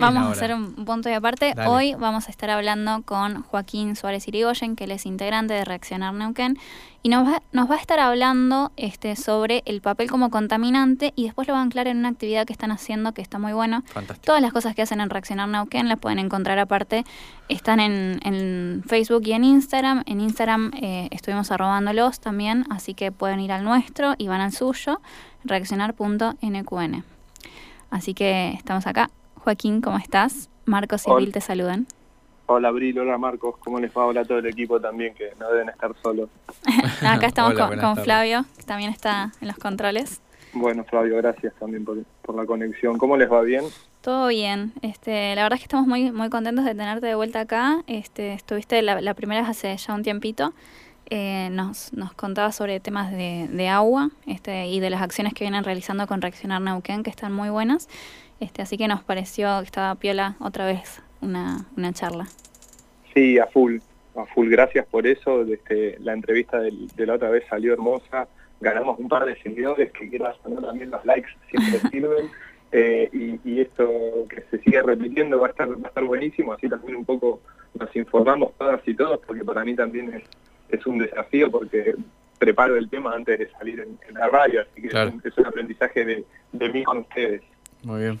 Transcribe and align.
vamos 0.00 0.24
a 0.24 0.30
hacer 0.32 0.54
un 0.54 0.84
punto 0.84 1.08
de 1.08 1.14
aparte. 1.14 1.54
Hoy 1.66 1.94
vamos 1.94 2.28
a 2.28 2.30
estar 2.30 2.50
hablando 2.50 3.02
con 3.02 3.42
Joaquín 3.42 3.96
Suárez 3.96 4.26
Irigoyen, 4.28 4.76
que 4.76 4.84
él 4.84 4.90
es 4.92 5.06
integrante 5.06 5.54
de 5.54 5.64
Reaccionar 5.64 6.12
Neuquén, 6.14 6.58
y 7.02 7.08
nos 7.08 7.26
va, 7.26 7.42
nos 7.52 7.70
va 7.70 7.76
a 7.76 7.78
estar 7.78 8.00
hablando 8.00 8.72
este, 8.76 9.14
sobre 9.14 9.62
el 9.66 9.80
papel 9.80 10.10
como 10.10 10.30
contaminante 10.30 11.12
y 11.14 11.24
después 11.24 11.46
lo 11.46 11.54
va 11.54 11.60
a 11.60 11.62
anclar 11.62 11.86
en 11.86 11.98
una 11.98 12.08
actividad 12.08 12.46
que 12.46 12.52
están 12.52 12.72
haciendo 12.72 13.12
que 13.12 13.22
está 13.22 13.38
muy 13.38 13.52
bueno. 13.52 13.84
Todas 14.24 14.42
las 14.42 14.52
cosas 14.52 14.74
que 14.74 14.82
hacen 14.82 15.00
en 15.00 15.08
Reaccionar 15.08 15.48
Neuquén 15.48 15.88
las 15.88 16.00
pueden 16.00 16.18
encontrar 16.18 16.58
aparte. 16.58 17.04
Están 17.48 17.78
en, 17.78 18.82
Facebook 18.86 19.22
y 19.26 19.32
en 19.32 19.44
Instagram. 19.44 20.02
En 20.06 20.20
Instagram 20.20 20.72
eh, 20.74 21.08
estuvimos 21.12 21.50
arrobándolos 21.52 22.18
también, 22.18 22.64
así 22.70 22.94
que 22.94 23.12
pueden 23.12 23.38
ir 23.40 23.52
al 23.52 23.62
nuestro 23.62 24.14
y 24.18 24.26
van 24.26 24.40
al 24.40 24.52
suyo, 24.52 25.00
reaccionar.nqn. 25.44 27.04
Así 27.90 28.14
que 28.14 28.50
estamos 28.50 28.86
acá 28.88 29.10
Joaquín, 29.46 29.80
¿cómo 29.80 29.96
estás? 29.96 30.50
Marcos 30.64 31.06
y 31.06 31.14
Bill 31.14 31.30
te 31.30 31.40
saludan. 31.40 31.86
Hola 32.46 32.66
Abril, 32.66 32.98
hola 32.98 33.16
Marcos, 33.16 33.54
¿cómo 33.60 33.78
les 33.78 33.96
va? 33.96 34.04
Hola 34.04 34.22
a 34.22 34.24
todo 34.24 34.38
el 34.38 34.46
equipo 34.46 34.80
también, 34.80 35.14
que 35.14 35.34
no 35.38 35.48
deben 35.48 35.68
estar 35.68 35.94
solos. 36.02 36.28
Acá 37.06 37.28
estamos 37.28 37.54
con, 37.54 37.96
Flavio, 37.98 38.44
que 38.56 38.64
también 38.64 38.90
está 38.90 39.30
en 39.40 39.46
los 39.46 39.56
controles. 39.56 40.20
Bueno, 40.52 40.82
Flavio, 40.82 41.16
gracias 41.18 41.54
también 41.60 41.84
por, 41.84 41.96
la 42.34 42.44
conexión. 42.44 42.98
¿Cómo 42.98 43.16
les 43.16 43.30
va? 43.30 43.40
¿Bien? 43.42 43.62
Todo 44.00 44.26
bien. 44.26 44.72
Este, 44.82 45.36
la 45.36 45.44
verdad 45.44 45.58
es 45.58 45.60
que 45.60 45.66
estamos 45.66 45.86
muy, 45.86 46.10
muy 46.10 46.28
contentos 46.28 46.64
de 46.64 46.74
tenerte 46.74 47.06
de 47.06 47.14
vuelta 47.14 47.38
acá. 47.38 47.84
Este, 47.86 48.32
estuviste 48.32 48.82
la, 48.82 49.14
primera 49.14 49.42
vez 49.42 49.50
hace 49.50 49.76
ya 49.76 49.94
un 49.94 50.02
tiempito. 50.02 50.54
Eh, 51.08 51.50
nos, 51.52 51.92
nos 51.92 52.12
contabas 52.14 52.56
sobre 52.56 52.80
temas 52.80 53.12
de, 53.12 53.46
de 53.48 53.68
agua 53.68 54.10
este, 54.26 54.66
y 54.66 54.80
de 54.80 54.90
las 54.90 55.02
acciones 55.02 55.34
que 55.34 55.44
vienen 55.44 55.62
realizando 55.62 56.08
con 56.08 56.20
Reaccionar 56.20 56.60
Neuquén, 56.60 57.04
que 57.04 57.10
están 57.10 57.32
muy 57.32 57.48
buenas. 57.48 57.88
Este, 58.40 58.62
así 58.62 58.76
que 58.76 58.88
nos 58.88 59.02
pareció 59.02 59.58
que 59.60 59.64
estaba 59.64 59.94
piola 59.94 60.36
otra 60.40 60.66
vez 60.66 61.02
una, 61.20 61.66
una 61.76 61.92
charla. 61.92 62.26
Sí, 63.14 63.38
a 63.38 63.46
full, 63.46 63.78
a 64.14 64.26
full. 64.26 64.48
Gracias 64.50 64.86
por 64.86 65.06
eso. 65.06 65.42
Este, 65.42 65.96
la 66.00 66.12
entrevista 66.12 66.58
de, 66.60 67.06
la 67.06 67.14
otra 67.14 67.30
vez 67.30 67.44
salió 67.48 67.72
hermosa. 67.72 68.28
Ganamos 68.60 68.98
un 68.98 69.08
par 69.08 69.24
de 69.24 69.40
seguidores 69.42 69.92
que 69.92 70.08
quieras 70.08 70.36
poner 70.38 70.60
también 70.60 70.90
los 70.90 71.04
likes 71.04 71.30
siempre 71.50 71.80
sirven. 71.90 72.30
Eh, 72.72 73.38
y, 73.44 73.60
esto 73.60 73.88
que 74.28 74.42
se 74.50 74.58
sigue 74.62 74.82
repitiendo 74.82 75.40
va 75.40 75.46
a 75.46 75.50
estar 75.50 75.70
va 75.70 75.86
a 75.86 75.88
estar 75.88 76.04
buenísimo. 76.04 76.52
Así 76.52 76.68
también 76.68 76.96
un 76.96 77.04
poco 77.04 77.40
nos 77.78 77.94
informamos 77.96 78.52
todas 78.58 78.86
y 78.86 78.94
todos, 78.94 79.20
porque 79.26 79.44
para 79.44 79.64
mí 79.64 79.74
también 79.74 80.12
es, 80.12 80.24
es 80.68 80.86
un 80.86 80.98
desafío 80.98 81.50
porque 81.50 81.94
preparo 82.38 82.76
el 82.76 82.90
tema 82.90 83.14
antes 83.14 83.38
de 83.38 83.50
salir 83.52 83.80
en, 83.80 84.14
la 84.14 84.28
radio, 84.28 84.62
así 84.62 84.82
que 84.82 84.88
es, 84.88 85.38
un, 85.38 85.46
aprendizaje 85.46 86.04
de, 86.04 86.24
de 86.52 86.68
mí 86.68 86.84
con 86.84 86.98
ustedes. 86.98 87.42
Muy 87.86 88.00
bien. 88.00 88.18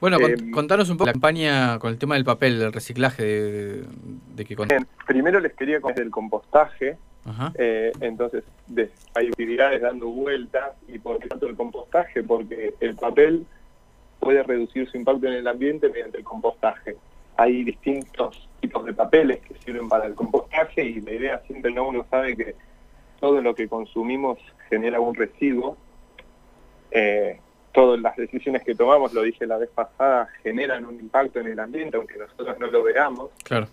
Bueno, 0.00 0.16
eh, 0.20 0.36
contanos 0.50 0.88
un 0.88 0.96
poco 0.96 1.08
la 1.08 1.12
campaña 1.12 1.78
con 1.78 1.92
el 1.92 1.98
tema 1.98 2.14
del 2.14 2.24
papel, 2.24 2.58
del 2.58 2.72
reciclaje 2.72 3.22
de, 3.22 3.84
de 4.34 4.44
que 4.46 4.56
Primero 5.06 5.38
les 5.38 5.52
quería 5.52 5.82
contar 5.82 6.02
del 6.02 6.10
compostaje. 6.10 6.96
Eh, 7.54 7.92
entonces, 8.00 8.42
hay 9.14 9.28
utilidades 9.28 9.82
dando 9.82 10.08
vueltas. 10.08 10.70
¿Y 10.88 10.98
por 10.98 11.18
qué 11.18 11.28
tanto 11.28 11.46
el 11.46 11.56
compostaje? 11.56 12.22
Porque 12.22 12.72
el 12.80 12.96
papel 12.96 13.44
puede 14.18 14.42
reducir 14.44 14.88
su 14.88 14.96
impacto 14.96 15.26
en 15.26 15.34
el 15.34 15.46
ambiente 15.46 15.90
mediante 15.90 16.16
el 16.16 16.24
compostaje. 16.24 16.96
Hay 17.36 17.64
distintos 17.64 18.48
tipos 18.60 18.86
de 18.86 18.94
papeles 18.94 19.40
que 19.40 19.54
sirven 19.62 19.90
para 19.90 20.06
el 20.06 20.14
compostaje 20.14 20.84
y 20.84 21.02
la 21.02 21.12
idea 21.12 21.42
siempre 21.46 21.70
no 21.70 21.86
uno 21.86 22.06
sabe 22.10 22.34
que 22.34 22.54
todo 23.20 23.42
lo 23.42 23.54
que 23.54 23.68
consumimos 23.68 24.38
genera 24.70 25.00
un 25.00 25.14
residuo. 25.14 25.76
Eh, 26.90 27.38
todas 27.72 28.00
las 28.00 28.16
decisiones 28.16 28.62
que 28.62 28.74
tomamos, 28.74 29.12
lo 29.12 29.22
dije 29.22 29.46
la 29.46 29.56
vez 29.56 29.70
pasada, 29.70 30.28
generan 30.42 30.84
un 30.84 30.94
impacto 31.00 31.40
en 31.40 31.48
el 31.48 31.58
ambiente, 31.58 31.96
aunque 31.96 32.18
nosotros 32.18 32.58
no 32.58 32.66
lo 32.68 32.82
veamos. 32.82 33.30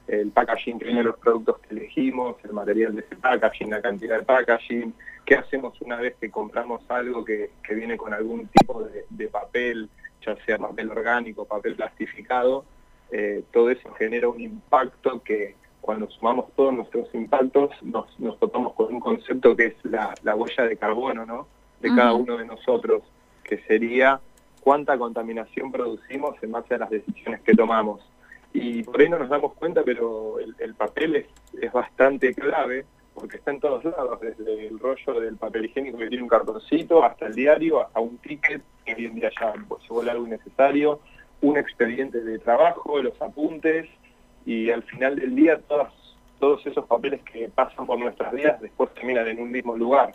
El 0.07 0.31
packaging 0.31 0.79
que 0.79 0.85
viene 0.85 1.03
los 1.03 1.17
productos 1.17 1.59
que 1.59 1.75
elegimos, 1.75 2.37
el 2.43 2.53
material 2.53 2.95
de 2.95 3.01
ese 3.01 3.15
packaging, 3.15 3.69
la 3.69 3.81
cantidad 3.81 4.17
de 4.17 4.25
packaging, 4.25 4.93
qué 5.25 5.35
hacemos 5.35 5.79
una 5.81 5.97
vez 5.97 6.15
que 6.19 6.31
compramos 6.31 6.81
algo 6.89 7.23
que, 7.23 7.51
viene 7.69 7.97
con 7.97 8.13
algún 8.13 8.47
tipo 8.47 8.83
de, 9.09 9.27
papel, 9.27 9.89
ya 10.25 10.35
sea 10.45 10.57
papel 10.57 10.89
orgánico, 10.89 11.45
papel 11.45 11.75
plastificado, 11.75 12.65
eh, 13.11 13.43
todo 13.51 13.69
eso 13.69 13.91
genera 13.93 14.27
un 14.29 14.39
impacto 14.39 15.21
que 15.23 15.55
cuando 15.81 16.09
sumamos 16.09 16.45
todos 16.55 16.73
nuestros 16.73 17.13
impactos 17.13 17.71
nos, 17.81 18.19
nos 18.19 18.37
topamos 18.39 18.73
con 18.73 18.93
un 18.93 18.99
concepto 18.99 19.55
que 19.55 19.67
es 19.67 19.75
la, 19.83 20.13
huella 20.35 20.65
de 20.65 20.77
carbono, 20.77 21.25
¿no? 21.25 21.47
De 21.79 21.89
cada 21.95 22.13
uno 22.13 22.37
de 22.37 22.45
nosotros 22.45 23.03
que 23.49 23.57
sería 23.63 24.19
cuánta 24.61 24.95
contaminación 24.97 25.71
producimos 25.71 26.35
en 26.43 26.51
base 26.51 26.75
a 26.75 26.77
las 26.77 26.89
decisiones 26.91 27.41
que 27.41 27.55
tomamos. 27.55 27.99
Y 28.53 28.83
por 28.83 29.01
ahí 29.01 29.09
no 29.09 29.17
nos 29.17 29.29
damos 29.29 29.53
cuenta, 29.55 29.81
pero 29.83 30.37
el, 30.39 30.75
papel 30.75 31.15
es, 31.15 31.25
es, 31.59 31.71
bastante 31.71 32.33
clave, 32.35 32.85
porque 33.15 33.37
está 33.37 33.51
en 33.51 33.59
todos 33.59 33.83
lados, 33.83 34.21
desde 34.21 34.67
el 34.67 34.77
rollo 34.79 35.19
del 35.19 35.35
papel 35.37 35.65
higiénico 35.65 35.97
que 35.97 36.07
tiene 36.07 36.23
un 36.23 36.29
cartoncito, 36.29 37.03
hasta 37.03 37.25
el 37.25 37.33
diario, 37.33 37.81
hasta 37.81 37.99
un 37.99 38.17
ticket, 38.19 38.61
que 38.85 38.93
hoy 38.93 39.05
en 39.05 39.15
día 39.15 39.31
ya 39.39 39.53
se 39.53 39.93
vuelve 39.93 40.11
algo 40.11 40.27
innecesario, 40.27 40.99
un 41.41 41.57
expediente 41.57 42.21
de 42.21 42.37
trabajo, 42.37 43.01
los 43.01 43.19
apuntes, 43.21 43.87
y 44.45 44.69
al 44.69 44.83
final 44.83 45.15
del 45.15 45.35
día 45.35 45.59
todos, 45.67 46.17
todos 46.39 46.65
esos 46.65 46.85
papeles 46.85 47.21
que 47.23 47.49
pasan 47.49 47.85
por 47.85 47.99
nuestras 47.99 48.31
vidas 48.33 48.61
después 48.61 48.93
terminan 48.93 49.27
en 49.27 49.39
un 49.41 49.51
mismo 49.51 49.75
lugar 49.75 50.13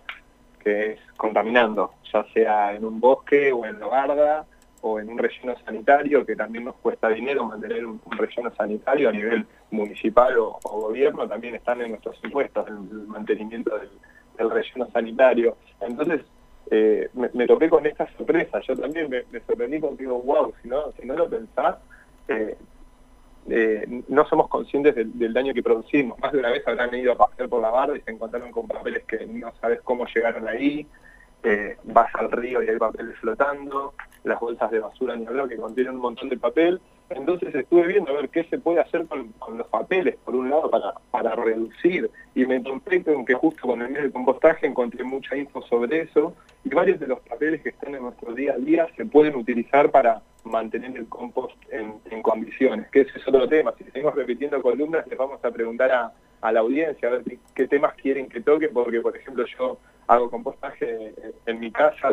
que 0.65 0.93
es 0.93 1.01
contaminando, 1.17 1.93
ya 2.13 2.25
sea 2.33 2.75
en 2.75 2.85
un 2.85 2.99
bosque 2.99 3.53
o 3.53 3.67
en 3.67 3.79
la 3.79 3.87
barda 3.87 4.47
o 4.81 4.99
en 4.99 5.09
un 5.09 5.19
relleno 5.19 5.55
sanitario, 5.65 6.27
que 6.27 6.37
también 6.37 6.65
nos 6.65 6.75
cuesta 6.77 7.09
dinero 7.09 7.45
mantener 7.45 7.87
un, 7.87 8.01
relleno 8.11 8.51
sanitario 8.55 9.09
a 9.09 9.13
nivel 9.13 9.47
municipal 9.71 10.37
o, 10.39 10.59
gobierno, 10.63 11.27
también 11.29 11.55
están 11.55 11.81
en 11.81 11.91
nuestros 11.91 12.19
impuestos, 12.23 12.67
el, 12.69 13.07
mantenimiento 13.07 13.73
del, 14.37 14.51
relleno 14.51 14.87
sanitario. 14.91 15.57
Entonces, 15.81 16.23
eh, 16.71 17.09
me, 17.15 17.31
me, 17.33 17.47
toqué 17.47 17.69
con 17.71 17.87
esta 17.87 18.07
sorpresa, 18.17 18.61
yo 18.61 18.77
también 18.77 19.09
me, 19.09 19.41
sorprendí 19.41 19.81
contigo, 19.81 20.21
wow, 20.21 20.53
si 20.63 20.69
no, 20.69 20.93
si 20.93 21.07
no 21.07 21.15
lo 21.15 21.29
pensás, 21.29 21.77
eh, 22.29 22.57
eh, 23.49 24.03
no 24.09 24.27
somos 24.27 24.49
conscientes 24.49 24.95
del, 24.95 25.33
daño 25.33 25.53
que 25.53 25.63
producimos. 25.63 26.19
Más 26.19 26.33
de 26.33 26.39
una 26.39 26.51
vez 26.51 26.67
habrán 26.67 26.95
ido 26.95 27.13
a 27.13 27.17
pasear 27.17 27.49
por 27.49 27.61
la 27.61 27.71
barra 27.71 27.97
y 27.97 28.01
se 28.01 28.11
encontraron 28.11 28.51
con 28.51 28.67
papeles 28.67 29.05
que 29.05 29.27
no 29.27 29.53
sabes 29.61 29.81
cómo 29.83 30.07
llegaron 30.07 30.49
ahí, 30.49 30.87
eh, 31.43 31.77
vas 31.85 32.15
al 32.15 32.31
río 32.31 32.63
y 32.63 32.69
hay 32.69 32.79
papeles 32.79 33.17
flotando, 33.19 33.93
las 34.25 34.41
bolsas 34.41 34.71
de 34.71 34.79
basura 34.79 35.15
ni 35.15 35.27
hablar 35.27 35.49
que 35.49 35.57
contienen 35.57 35.97
un 35.97 36.01
montón 36.01 36.29
de 36.31 36.39
papel. 36.39 36.81
Entonces 37.11 37.55
estuve 37.55 37.87
viendo 37.87 38.11
a 38.13 38.15
ver 38.15 38.31
qué 38.31 38.45
se 38.45 38.59
puede 38.59 38.81
hacer 38.81 39.07
con, 39.07 39.35
los 39.59 39.67
papeles, 39.67 40.17
por 40.25 40.35
un 40.35 40.49
lado, 40.49 40.71
para, 40.71 40.95
para 41.11 41.35
reducir. 41.35 42.11
Y 42.35 42.47
me 42.47 42.57
encontré 42.57 43.05
con 43.05 43.27
que 43.27 43.35
justo 43.35 43.69
con 43.69 43.83
el 43.83 43.91
medio 43.91 44.07
de 44.07 44.13
compostaje 44.13 44.67
encontré 44.67 45.05
mucha 45.05 45.37
info 45.37 45.61
sobre 45.63 46.01
eso. 46.01 46.35
Y 46.65 46.71
varios 46.71 46.99
de 46.99 47.09
los 47.09 47.21
papeles 47.21 47.61
que 47.61 47.69
están 47.69 47.95
en 47.95 48.05
nuestro 48.05 48.33
día 48.33 48.55
a 48.55 48.59
día 48.59 48.89
se 48.97 49.05
pueden 49.05 49.37
utilizar 49.37 49.91
para 49.91 50.23
mantener 50.45 50.97
el 50.97 51.09
compost 51.09 51.57
en, 51.71 52.23
condiciones, 52.23 52.89
que 52.91 53.03
ese 53.03 53.19
es 53.19 53.29
otro 53.29 53.49
tema. 53.49 53.75
Si 53.77 53.85
seguimos 53.85 54.15
repitiendo 54.15 54.61
columnas, 54.63 55.07
les 55.07 55.19
vamos 55.19 55.45
a 55.45 55.51
preguntar 55.51 55.91
a, 55.91 56.53
la 56.53 56.61
audiencia 56.61 57.09
a 57.09 57.13
ver 57.13 57.23
qué, 57.55 57.67
temas 57.67 57.95
quieren 57.95 58.29
que 58.29 58.41
toque, 58.41 58.69
porque 58.69 59.01
por 59.01 59.17
ejemplo 59.17 59.45
yo 59.59 59.79
hago 60.07 60.31
compostaje 60.31 61.15
en 61.47 61.59
mi 61.59 61.71
casa 61.71 62.11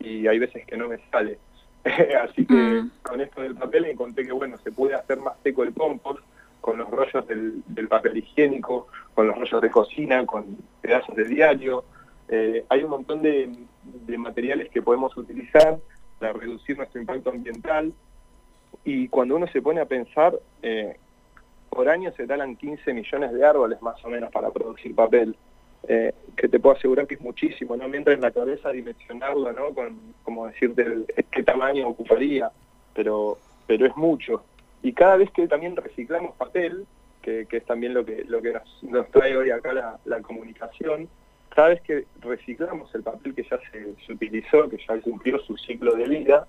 y 0.00 0.26
hay 0.26 0.38
veces 0.38 0.66
que 0.66 0.76
no 0.76 0.88
me 0.88 0.98
sale. 1.10 1.38
Así 1.84 2.44
que 2.46 2.54
mm. 2.54 2.90
con 3.02 3.20
esto 3.20 3.40
del 3.42 3.54
papel 3.54 3.86
encontré 3.86 4.26
que 4.26 4.32
bueno, 4.32 4.58
se 4.58 4.72
puede 4.72 4.94
hacer 4.94 5.18
más 5.18 5.34
seco 5.42 5.62
el 5.62 5.72
compost 5.72 6.20
con 6.60 6.76
los 6.78 6.90
rollos 6.90 7.26
del, 7.26 7.88
papel 7.88 8.18
higiénico, 8.18 8.88
con 9.14 9.28
los 9.28 9.38
rollos 9.38 9.62
de 9.62 9.70
cocina, 9.70 10.26
con 10.26 10.58
pedazos 10.82 11.14
de 11.14 11.24
diario. 11.24 11.84
Eh, 12.28 12.64
hay 12.68 12.82
un 12.84 12.90
montón 12.90 13.22
de, 13.22 13.50
de 13.82 14.18
materiales 14.18 14.68
que 14.70 14.82
podemos 14.82 15.16
utilizar 15.16 15.78
para 16.20 16.34
reducir 16.34 16.76
nuestro 16.76 17.00
impacto 17.00 17.30
ambiental. 17.30 17.92
Y 18.84 19.08
cuando 19.08 19.34
uno 19.34 19.48
se 19.48 19.60
pone 19.60 19.80
a 19.80 19.86
pensar, 19.86 20.38
eh, 20.62 20.96
por 21.68 21.88
año 21.88 22.12
se 22.12 22.26
talan 22.26 22.56
15 22.56 22.94
millones 22.94 23.32
de 23.32 23.44
árboles 23.44 23.82
más 23.82 24.04
o 24.04 24.08
menos 24.08 24.30
para 24.30 24.50
producir 24.50 24.94
papel, 24.94 25.34
eh, 25.88 26.12
que 26.36 26.48
te 26.48 26.60
puedo 26.60 26.76
asegurar 26.76 27.06
que 27.06 27.14
es 27.14 27.20
muchísimo, 27.20 27.76
no 27.76 27.88
me 27.88 27.96
entra 27.96 28.12
en 28.12 28.20
la 28.20 28.30
cabeza 28.30 28.70
dimensionarlo, 28.70 29.52
¿no? 29.52 29.74
Con, 29.74 29.98
como 30.22 30.46
decirte, 30.46 30.84
qué 31.30 31.42
tamaño 31.42 31.88
ocuparía, 31.88 32.50
pero, 32.94 33.38
pero 33.66 33.86
es 33.86 33.96
mucho. 33.96 34.44
Y 34.82 34.92
cada 34.92 35.16
vez 35.16 35.30
que 35.30 35.48
también 35.48 35.74
reciclamos 35.76 36.36
papel, 36.36 36.86
que, 37.22 37.46
es 37.50 37.64
también 37.64 37.94
lo 37.94 38.04
que, 38.04 38.24
lo 38.24 38.42
que 38.42 38.54
nos, 38.82 39.10
trae 39.10 39.36
hoy 39.36 39.50
acá 39.50 39.72
la, 39.72 39.98
la 40.04 40.20
comunicación, 40.20 41.08
cada 41.54 41.68
vez 41.68 41.80
que 41.82 42.04
reciclamos 42.20 42.94
el 42.94 43.02
papel 43.02 43.34
que 43.34 43.42
ya 43.42 43.58
se, 43.70 44.12
utilizó, 44.12 44.68
que 44.68 44.78
ya 44.78 45.00
cumplió 45.00 45.38
su 45.40 45.56
ciclo 45.56 45.94
de 45.94 46.08
vida, 46.08 46.46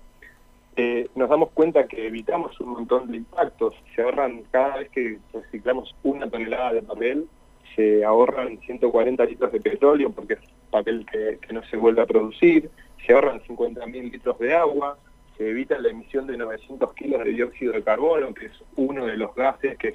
eh, 0.76 1.08
nos 1.14 1.28
damos 1.28 1.50
cuenta 1.50 1.86
que 1.86 2.06
evitamos 2.06 2.58
un 2.60 2.70
montón 2.70 3.10
de 3.10 3.18
impactos. 3.18 3.74
Se 3.94 4.02
ahorran, 4.02 4.42
cada 4.50 4.78
vez 4.78 4.90
que 4.90 5.18
reciclamos 5.32 5.94
una 6.02 6.30
tonelada 6.30 6.72
de 6.72 6.82
papel, 6.82 7.26
se 7.76 8.04
ahorran 8.04 8.58
140 8.60 9.24
litros 9.24 9.52
de 9.52 9.60
petróleo 9.60 10.10
porque 10.10 10.34
es 10.34 10.40
papel 10.70 11.06
que, 11.10 11.38
no 11.52 11.62
se 11.64 11.76
vuelve 11.76 12.02
a 12.02 12.06
producir, 12.06 12.70
se 13.06 13.12
ahorran 13.12 13.40
50.000 13.42 14.10
litros 14.10 14.38
de 14.38 14.54
agua, 14.54 14.98
se 15.36 15.50
evita 15.50 15.78
la 15.78 15.90
emisión 15.90 16.26
de 16.26 16.36
900 16.36 16.92
kilos 16.94 17.24
de 17.24 17.30
dióxido 17.30 17.72
de 17.72 17.82
carbono, 17.82 18.32
que 18.34 18.46
es 18.46 18.52
uno 18.76 19.06
de 19.06 19.16
los 19.16 19.34
gases 19.34 19.76
que, 19.78 19.92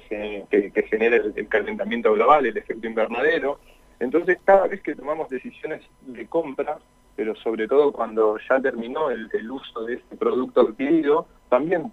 que, 0.50 0.82
genera 0.88 1.16
el, 1.16 1.48
calentamiento 1.48 2.12
global, 2.12 2.46
el 2.46 2.56
efecto 2.56 2.86
invernadero. 2.86 3.58
Entonces, 4.00 4.38
cada 4.44 4.66
vez 4.66 4.80
que 4.82 4.94
tomamos 4.94 5.28
decisiones 5.28 5.82
de 6.02 6.26
compra, 6.26 6.78
pero 7.16 7.34
sobre 7.36 7.66
todo 7.66 7.92
cuando 7.92 8.38
ya 8.48 8.60
terminó 8.60 9.10
el, 9.10 9.50
uso 9.50 9.84
de 9.84 9.94
este 9.94 10.16
producto 10.16 10.60
adquirido, 10.60 11.26
también 11.48 11.92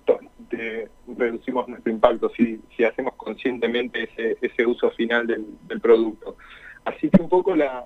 reducimos 1.18 1.68
nuestro 1.68 1.92
impacto 1.92 2.30
si, 2.30 2.62
hacemos 2.84 3.16
conscientemente 3.16 4.04
ese, 4.04 4.38
ese 4.42 4.66
uso 4.66 4.92
final 4.92 5.26
del, 5.26 5.82
producto. 5.82 6.36
Así 6.84 7.10
que 7.10 7.22
un 7.22 7.30
poco 7.30 7.56
la, 7.56 7.86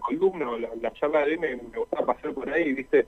columna 0.00 0.50
o 0.50 0.58
la, 0.58 0.92
charla 0.94 1.26
de 1.26 1.36
me, 1.36 1.56
me 1.56 1.78
gusta 1.78 2.04
pasar 2.06 2.32
por 2.32 2.48
ahí, 2.48 2.72
¿viste? 2.72 3.06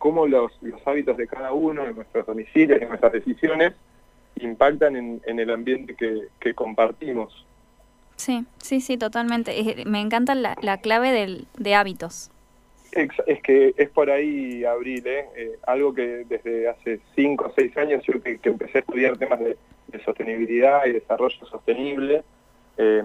cómo 0.00 0.26
los, 0.26 0.50
hábitos 0.86 1.18
de 1.18 1.26
cada 1.28 1.52
uno, 1.52 1.84
en 1.84 1.94
nuestros 1.94 2.24
domicilios, 2.26 2.80
en 2.80 2.88
nuestras 2.88 3.12
decisiones, 3.12 3.74
impactan 4.36 4.96
en, 4.96 5.20
el 5.38 5.50
ambiente 5.50 5.94
que, 5.94 6.54
compartimos. 6.54 7.46
Sí, 8.20 8.44
sí, 8.58 8.82
sí, 8.82 8.98
totalmente. 8.98 9.84
Me 9.86 9.98
encanta 9.98 10.34
la, 10.34 10.76
clave 10.82 11.10
del, 11.10 11.46
de 11.56 11.74
hábitos. 11.74 12.30
Es, 12.92 13.40
que 13.42 13.72
es 13.78 13.88
por 13.88 14.10
ahí, 14.10 14.62
Abril, 14.62 15.06
¿eh? 15.06 15.24
¿eh? 15.34 15.58
algo 15.66 15.94
que 15.94 16.26
desde 16.28 16.68
hace 16.68 17.00
cinco 17.14 17.46
o 17.46 17.52
seis 17.56 17.74
años 17.78 18.02
yo 18.04 18.20
que, 18.22 18.38
empecé 18.42 18.78
a 18.78 18.80
estudiar 18.82 19.16
temas 19.16 19.40
de, 19.40 19.56
sostenibilidad 20.04 20.84
y 20.84 20.92
desarrollo 20.92 21.46
sostenible, 21.46 22.22
eh, 22.76 23.02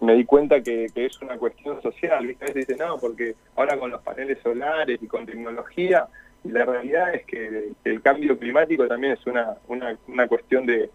me 0.00 0.14
di 0.14 0.24
cuenta 0.26 0.62
que, 0.62 0.90
es 0.94 1.22
una 1.22 1.38
cuestión 1.38 1.80
social, 1.80 2.26
¿viste? 2.26 2.44
A 2.44 2.48
veces 2.48 2.66
dicen, 2.66 2.86
no, 2.86 2.98
porque 2.98 3.34
ahora 3.56 3.78
con 3.78 3.90
los 3.90 4.02
paneles 4.02 4.38
solares 4.42 5.02
y 5.02 5.06
con 5.06 5.24
tecnología, 5.24 6.06
la 6.44 6.66
realidad 6.66 7.14
es 7.14 7.24
que 7.24 7.72
el 7.84 8.02
cambio 8.02 8.38
climático 8.38 8.86
también 8.86 9.14
es 9.14 9.26
una, 9.26 9.56
una, 9.68 10.28
cuestión 10.28 10.66
de, 10.66 10.90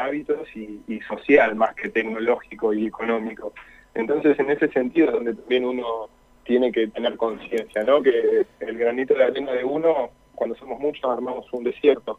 hábitos 0.00 0.48
y, 0.54 1.00
social 1.08 1.54
más 1.56 1.74
que 1.74 1.88
tecnológico 1.88 2.72
y 2.72 2.86
económico. 2.86 3.52
Entonces, 3.94 4.38
en 4.38 4.50
ese 4.50 4.68
sentido, 4.68 5.10
donde 5.10 5.34
también 5.34 5.64
uno 5.64 6.08
tiene 6.44 6.70
que 6.70 6.88
tener 6.88 7.16
conciencia, 7.16 7.82
¿no? 7.84 8.02
Que 8.02 8.46
el 8.60 8.78
granito 8.78 9.14
de 9.14 9.24
arena 9.24 9.52
de 9.52 9.64
uno, 9.64 10.10
cuando 10.34 10.56
somos 10.56 10.78
muchos, 10.80 11.04
armamos 11.04 11.46
un 11.52 11.64
desierto. 11.64 12.18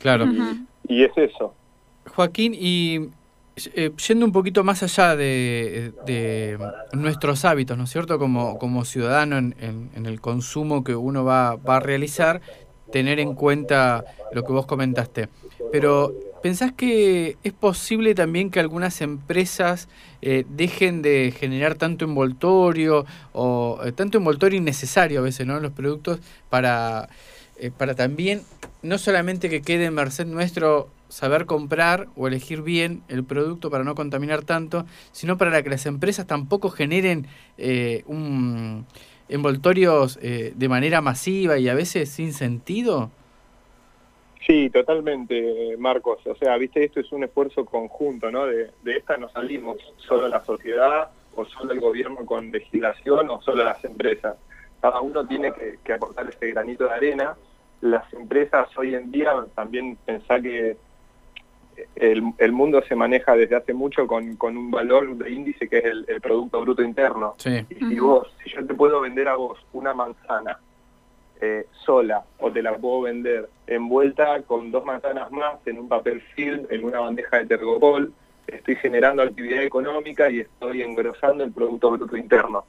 Claro. 0.00 0.26
y 0.88 1.04
es 1.04 1.12
eso. 1.16 1.54
Joaquín, 2.14 2.54
y 2.54 3.08
eh, 3.74 3.90
yendo 4.06 4.26
un 4.26 4.32
poquito 4.32 4.62
más 4.64 4.82
allá 4.82 5.16
de, 5.16 6.58
nuestros 6.92 7.44
hábitos, 7.46 7.78
¿no 7.78 7.84
es 7.84 7.90
cierto? 7.90 8.18
Como, 8.18 8.58
como 8.58 8.84
ciudadano 8.84 9.38
en, 9.38 9.90
el 9.94 10.20
consumo 10.20 10.84
que 10.84 10.94
uno 10.94 11.24
va, 11.24 11.52
a 11.52 11.80
realizar, 11.80 12.42
tener 12.92 13.18
en 13.18 13.34
cuenta 13.34 14.04
lo 14.32 14.44
que 14.44 14.52
vos 14.52 14.66
comentaste. 14.66 15.28
Pero, 15.72 16.12
¿pensás 16.46 16.70
que 16.70 17.36
es 17.42 17.52
posible 17.52 18.14
también 18.14 18.52
que 18.52 18.60
algunas 18.60 19.00
empresas 19.00 19.88
eh, 20.22 20.44
dejen 20.48 21.02
de 21.02 21.34
generar 21.36 21.74
tanto 21.74 22.04
envoltorio 22.04 23.04
o 23.32 23.80
eh, 23.84 23.90
tanto 23.90 24.18
envoltorio 24.18 24.56
innecesario 24.56 25.18
a 25.18 25.22
veces, 25.22 25.44
¿no? 25.44 25.56
En 25.56 25.64
los 25.64 25.72
productos 25.72 26.20
para, 26.48 27.08
para 27.76 27.96
también, 27.96 28.42
no 28.82 28.96
solamente 28.96 29.50
que 29.50 29.60
quede 29.60 29.86
en 29.86 29.94
merced 29.94 30.24
nuestro 30.24 30.88
saber 31.08 31.46
comprar 31.46 32.06
o 32.14 32.28
elegir 32.28 32.62
bien 32.62 33.02
el 33.08 33.24
producto 33.24 33.68
para 33.68 33.82
no 33.82 33.96
contaminar 33.96 34.44
tanto, 34.44 34.86
sino 35.10 35.36
para 35.36 35.64
que 35.64 35.70
las 35.70 35.84
empresas 35.86 36.28
tampoco 36.28 36.70
generen 36.70 37.26
eh, 37.58 38.04
un, 38.06 38.86
envoltorios 39.28 40.16
eh, 40.22 40.52
de 40.54 40.68
manera 40.68 41.00
masiva 41.00 41.58
y 41.58 41.68
a 41.68 41.74
veces 41.74 42.08
sin 42.08 42.32
sentido? 42.32 43.10
Sí, 44.46 44.70
totalmente, 44.70 45.76
Marcos. 45.76 46.24
O 46.26 46.34
sea, 46.36 46.56
viste, 46.56 46.84
esto 46.84 47.00
es 47.00 47.10
un 47.10 47.24
esfuerzo 47.24 47.64
conjunto, 47.64 48.30
¿no? 48.30 48.46
De, 48.46 48.70
esta 48.84 49.16
no 49.16 49.28
salimos 49.28 49.78
solo 49.96 50.28
la 50.28 50.44
sociedad 50.44 51.10
o 51.34 51.44
solo 51.44 51.72
el 51.72 51.80
gobierno 51.80 52.24
con 52.24 52.52
legislación 52.52 53.28
o 53.28 53.40
solo 53.42 53.64
las 53.64 53.84
empresas. 53.84 54.36
Cada 54.80 55.00
uno 55.00 55.26
tiene 55.26 55.52
que, 55.52 55.78
que 55.82 55.92
aportar 55.94 56.28
ese 56.28 56.52
granito 56.52 56.84
de 56.84 56.92
arena. 56.92 57.36
Las 57.80 58.10
empresas 58.12 58.68
hoy 58.78 58.94
en 58.94 59.10
día 59.10 59.34
también 59.54 59.98
pensá 60.04 60.40
que 60.40 60.76
el, 61.96 62.52
mundo 62.52 62.82
se 62.88 62.94
maneja 62.94 63.34
desde 63.34 63.56
hace 63.56 63.74
mucho 63.74 64.06
con, 64.06 64.36
un 64.40 64.70
valor 64.70 65.16
de 65.16 65.30
índice 65.30 65.68
que 65.68 65.78
es 65.78 65.84
el, 65.84 66.20
Producto 66.20 66.60
Bruto 66.60 66.82
Interno. 66.82 67.34
Y 67.44 67.74
si 67.74 67.98
vos, 67.98 68.28
si 68.42 68.50
yo 68.50 68.66
te 68.66 68.74
puedo 68.74 69.00
vender 69.00 69.28
a 69.28 69.36
vos 69.36 69.58
una 69.72 69.92
manzana 69.92 70.58
eh, 71.40 71.66
sola 71.84 72.24
o 72.38 72.50
te 72.50 72.62
la 72.62 72.76
puedo 72.76 73.02
vender 73.02 73.48
envuelta 73.66 74.42
con 74.42 74.70
dos 74.70 74.84
manzanas 74.84 75.30
más 75.30 75.54
en 75.66 75.78
un 75.78 75.88
papel 75.88 76.20
film, 76.34 76.66
en 76.70 76.84
una 76.84 77.00
bandeja 77.00 77.38
de 77.38 77.46
tergopol, 77.46 78.12
estoy 78.46 78.76
generando 78.76 79.22
actividad 79.22 79.62
económica 79.62 80.30
y 80.30 80.40
estoy 80.40 80.82
engrosando 80.82 81.44
el 81.44 81.52
Producto 81.52 81.90
Bruto 81.90 82.16
Interno. 82.16 82.64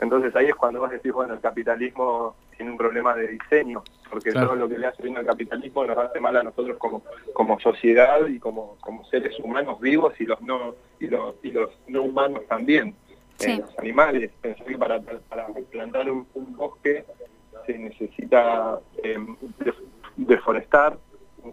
Entonces 0.00 0.34
ahí 0.34 0.46
es 0.46 0.54
cuando 0.56 0.80
vos 0.80 0.90
decís, 0.90 1.12
bueno, 1.12 1.34
el 1.34 1.40
capitalismo 1.40 2.34
tiene 2.56 2.72
un 2.72 2.76
problema 2.76 3.14
de 3.14 3.28
diseño, 3.28 3.82
porque 4.10 4.32
todo 4.32 4.56
lo 4.56 4.68
que 4.68 4.76
le 4.76 4.88
hace 4.88 5.02
bien 5.02 5.16
al 5.16 5.24
capitalismo 5.24 5.84
nos 5.84 5.96
hace 5.96 6.18
mal 6.18 6.36
a 6.36 6.42
nosotros 6.42 6.76
como, 6.76 7.02
como 7.32 7.58
sociedad 7.60 8.26
y 8.26 8.38
como, 8.38 8.76
como 8.80 9.04
seres 9.04 9.38
humanos 9.38 9.80
vivos 9.80 10.12
y 10.20 10.26
los 10.26 10.40
no, 10.42 10.74
y 10.98 11.06
los, 11.06 11.36
y 11.42 11.52
los 11.52 11.70
no 11.86 12.02
humanos 12.02 12.42
también. 12.48 12.94
Eh, 13.40 13.58
los 13.58 13.78
animales, 13.78 14.30
pensé 14.40 14.62
que 14.64 14.76
para, 14.76 15.00
para 15.00 15.46
plantar 15.70 16.10
un, 16.10 16.26
bosque 16.34 17.04
se 17.66 17.78
necesita 17.78 18.80
eh, 19.02 19.18
deforestar 20.16 20.98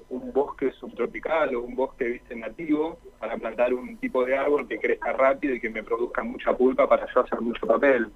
un, 0.09 0.31
bosque 0.31 0.71
subtropical 0.73 1.55
o 1.55 1.61
un 1.61 1.75
bosque 1.75 2.05
viste 2.05 2.35
nativo 2.35 2.97
para 3.19 3.37
plantar 3.37 3.73
un 3.73 3.97
tipo 3.97 4.23
de 4.25 4.37
árbol 4.37 4.67
que 4.67 4.77
crezca 4.77 5.13
rápido 5.13 5.55
y 5.55 5.59
que 5.59 5.69
me 5.69 5.83
produzca 5.83 6.23
mucha 6.23 6.55
pulpa 6.55 6.87
para 6.87 7.11
yo 7.13 7.21
hacer 7.21 7.41
mucho 7.41 7.65
papel. 7.65 8.07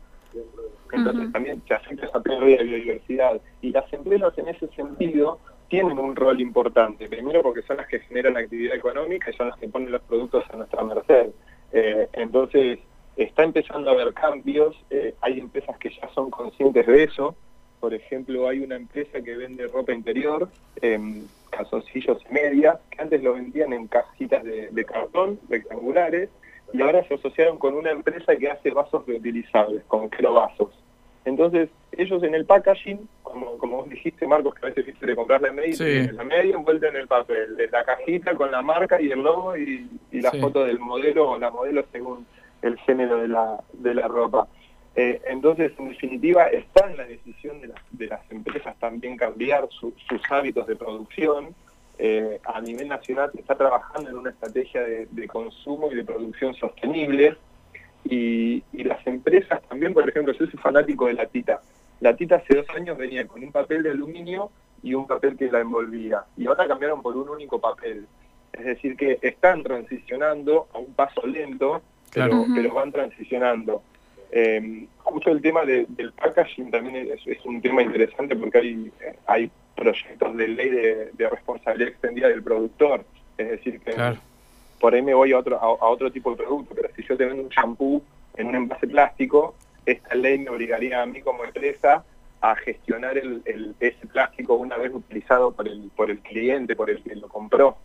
Entonces 0.92 1.32
también 1.32 1.62
se 1.68 1.74
afecta 1.74 2.06
esa 2.06 2.22
pérdida 2.22 2.58
de 2.58 2.64
biodiversidad. 2.64 3.42
Y 3.62 3.72
las 3.72 3.92
empresas 3.92 4.38
en 4.38 4.48
ese 4.50 4.68
sentido 4.70 5.40
tienen 5.70 5.98
un 5.98 6.16
rol 6.16 6.40
importante. 6.40 7.08
Primero 7.08 7.42
porque 7.42 7.64
son 7.64 7.78
las 7.78 7.88
que 7.88 8.00
generan 8.02 8.38
actividad 8.38 8.76
económica 8.76 9.32
y 9.32 9.34
son 9.34 9.50
las 9.50 9.58
que 9.58 9.68
ponen 9.68 9.92
los 9.92 10.02
productos 10.04 10.44
a 10.52 10.58
nuestra 10.58 10.84
merced. 10.84 11.32
Eh, 11.72 12.08
entonces 12.14 12.80
está 13.16 13.44
empezando 13.44 13.90
a 13.90 13.94
haber 13.94 14.14
cambios. 14.14 14.76
Eh, 14.92 15.16
hay 15.22 15.40
empresas 15.40 15.78
que 15.80 15.90
ya 15.90 16.08
son 16.14 16.30
conscientes 16.30 16.86
de 16.86 17.04
eso. 17.04 17.36
Por 17.84 17.94
ejemplo, 17.94 18.48
hay 18.48 18.60
una 18.60 18.78
empresa 18.78 19.20
que 19.20 19.36
vende 19.36 19.68
ropa 19.68 19.92
interior, 19.92 20.48
eh, 20.82 21.22
calzoncillos 21.50 22.18
y 22.30 22.34
medias, 22.34 22.80
que 22.90 23.02
antes 23.02 23.22
lo 23.22 23.34
vendían 23.34 23.74
en 23.74 23.88
cajitas 23.88 24.42
de 24.42 24.86
cartón 24.86 25.38
rectangulares 25.50 26.30
y 26.72 26.82
ahora 26.82 27.06
se 27.10 27.16
asociaron 27.16 27.58
con 27.58 27.74
una 27.74 27.92
empresa 27.92 28.38
que 28.38 28.50
hace 28.50 28.72
vasos 28.72 29.06
reutilizables, 29.06 29.84
con 29.90 30.10
vasos. 30.10 30.70
Entonces, 31.26 31.68
ellos 31.92 32.24
en 32.24 32.36
el 32.36 32.46
packaging, 32.46 33.06
como, 33.22 33.58
como 33.58 33.80
vos 33.80 33.90
dijiste, 33.90 34.28
Marcos, 34.28 34.56
que 34.56 34.66
a 34.66 34.70
veces 34.70 34.86
viste 34.86 35.06
de 35.06 35.16
comprar 35.18 35.42
la 35.42 35.52
media, 35.52 36.10
la 36.14 36.24
media 36.24 36.56
envuelta 36.56 36.88
en 36.88 36.96
el 36.96 37.08
papel, 37.10 37.58
de 37.58 37.68
la 37.68 37.84
cajita 37.84 38.34
con 38.36 38.50
la 38.50 38.62
marca 38.62 39.02
y 39.02 39.12
el 39.12 39.20
logo 39.20 39.58
y, 39.58 39.90
la 40.14 40.32
foto 40.32 40.64
del 40.64 40.80
modelo 40.80 41.32
o 41.32 41.38
la 41.38 41.52
modelo 41.52 41.84
según 41.92 42.26
el 42.62 42.78
género 42.80 43.18
de 43.18 43.28
la, 43.28 43.62
de 43.74 43.94
la 43.94 44.08
ropa. 44.08 44.48
Eh, 44.96 45.22
entonces, 45.28 45.72
en 45.78 45.90
definitiva, 45.90 46.48
está 46.48 46.90
en 46.90 46.98
la 46.98 47.06
decisión 47.06 47.60
de, 47.62 47.72
de 47.92 48.08
las 48.08 48.32
empresas 48.32 48.76
también 48.80 49.18
cambiar 49.18 49.68
sus 49.70 49.94
hábitos 50.30 50.68
de 50.68 50.76
producción, 50.76 51.56
eh, 52.00 52.40
a 52.44 52.60
nivel 52.60 52.88
nacional 52.88 53.30
se 53.34 53.42
está 53.42 53.56
trabajando 53.56 54.10
en 54.10 54.18
una 54.18 54.32
estrategia 54.32 54.82
de, 54.82 55.28
consumo 55.28 55.92
y 55.92 55.96
de 55.96 56.04
producción 56.04 56.56
sostenible 56.56 57.38
y, 58.04 58.64
las 58.74 59.06
empresas 59.06 59.62
también, 59.70 59.94
por 59.94 60.08
ejemplo, 60.10 60.34
yo 60.34 60.46
soy 60.46 60.58
fanático 60.58 61.08
de 61.08 61.14
la 61.14 61.28
tita. 61.28 61.62
La 62.02 62.16
tita 62.16 62.38
hace 62.38 62.56
dos 62.56 62.66
años 62.76 62.98
venía 62.98 63.26
con 63.28 63.44
un 63.44 63.52
papel 63.52 63.84
de 63.84 63.92
aluminio 63.92 64.50
y 64.82 64.94
un 64.94 65.08
papel 65.08 65.38
que 65.38 65.50
la 65.50 65.62
envolvía 65.62 66.26
y 66.36 66.48
ahora 66.48 66.68
cambiaron 66.68 67.02
por 67.02 67.16
un 67.16 67.30
único 67.30 67.62
papel. 67.62 68.08
Es 68.52 68.66
decir, 68.66 68.98
que 68.98 69.20
están 69.22 69.64
transicionando 69.64 70.68
a 70.74 70.80
un 70.80 70.94
paso 70.94 71.26
lento, 71.26 71.82
pero, 72.14 72.46
pero 72.54 72.74
van 72.74 72.92
transicionando. 72.92 73.84
Eh, 74.36 74.88
justo 74.98 75.30
el 75.30 75.44
tema 75.44 75.64
del 75.64 76.12
packaging 76.18 76.72
también 76.72 77.08
es, 77.08 77.22
es, 77.28 77.46
un 77.46 77.62
tema 77.62 77.84
interesante 77.84 78.36
porque 78.36 78.58
hay, 78.58 78.92
hay 79.28 79.52
proyectos 79.76 80.36
de 80.36 80.48
ley 80.48 80.70
de, 80.72 81.30
responsabilidad 81.30 81.90
extendida 81.90 82.30
del 82.30 82.42
productor. 82.42 83.06
Es 83.38 83.50
decir, 83.52 83.80
que 83.82 83.94
por 84.80 84.96
ahí 84.96 85.04
me 85.04 85.14
voy 85.14 85.34
a 85.34 85.38
otro, 85.38 85.60
a, 85.60 85.88
otro 85.88 86.12
tipo 86.12 86.32
de 86.32 86.38
producto, 86.38 86.74
pero 86.74 86.90
si 86.96 87.04
yo 87.04 87.16
te 87.16 87.26
vendo 87.26 87.44
un 87.44 87.50
shampoo 87.50 88.02
en 88.36 88.48
un 88.48 88.56
envase 88.56 88.88
plástico, 88.88 89.54
esta 89.86 90.16
ley 90.16 90.40
me 90.40 90.50
obligaría 90.50 91.04
a 91.04 91.06
mí 91.06 91.22
como 91.22 91.44
empresa 91.44 92.04
a 92.42 92.56
gestionar 92.56 93.20
el, 93.20 93.76
ese 93.80 94.08
plástico 94.08 94.56
una 94.56 94.78
vez 94.78 94.92
utilizado 94.94 95.52
por 95.52 95.68
el, 95.68 95.92
por 95.96 96.10
el 96.10 96.20
cliente, 96.20 96.76
por 96.76 96.90
el 96.90 97.04
que 97.04 97.16
lo 97.16 97.28
compró. 97.28 97.78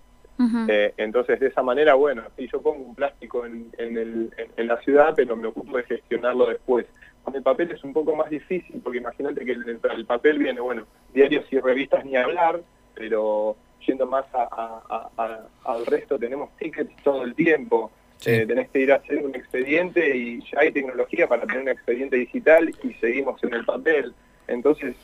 Eh, 0.69 0.95
entonces, 0.97 1.41
de 1.41 1.49
esa 1.49 1.63
manera, 1.63 1.95
bueno, 1.95 2.23
si 2.37 2.49
yo 2.49 2.63
pongo 2.63 2.85
un 2.85 2.95
plástico 2.95 3.45
en, 3.45 3.71
en, 3.77 3.99
el, 3.99 4.31
en, 4.57 4.67
la 4.69 4.81
ciudad, 4.83 5.13
pero 5.17 5.37
me 5.37 5.49
ocupo 5.49 5.77
de 5.77 5.83
gestionarlo 5.83 6.47
después 6.47 6.87
con 7.29 7.37
el 7.37 7.43
papel 7.43 7.71
es 7.73 7.85
un 7.85 7.93
poco 7.93 8.17
más 8.17 8.31
difícil, 8.31 8.81
porque 8.83 8.99
imagínate 8.99 9.45
que 9.45 9.53
el, 9.53 9.79
el, 9.83 10.07
papel 10.07 10.39
viene, 10.39 10.61
bueno, 10.61 10.87
diarios 11.13 11.45
y 11.51 11.61
revistas 11.61 12.03
ni 12.05 12.17
hablar, 12.17 12.63
pero 12.95 13.55
yendo 13.87 14.07
más 14.07 14.25
al 14.33 15.87
resto, 15.87 16.19
tenemos 16.19 16.57
tickets 16.57 16.95
todo 17.03 17.25
el 17.25 17.35
tiempo. 17.35 17.91
Eh, 18.25 18.47
tenés 18.47 18.69
que 18.71 18.81
ir 18.81 18.93
a 18.93 18.97
hacer 18.97 19.25
un 19.25 19.35
expediente 19.35 20.17
y 20.17 20.41
ya 20.41 20.61
hay 20.61 20.73
tecnología 20.73 21.29
para 21.29 21.43
tener 21.43 21.63
un 21.63 21.69
expediente 21.69 22.17
digital 22.17 22.75
y 22.83 22.93
seguimos 22.95 23.43
en 23.45 23.55
el 23.55 23.65
papel. 23.65 24.13
Entonces, 24.49 24.97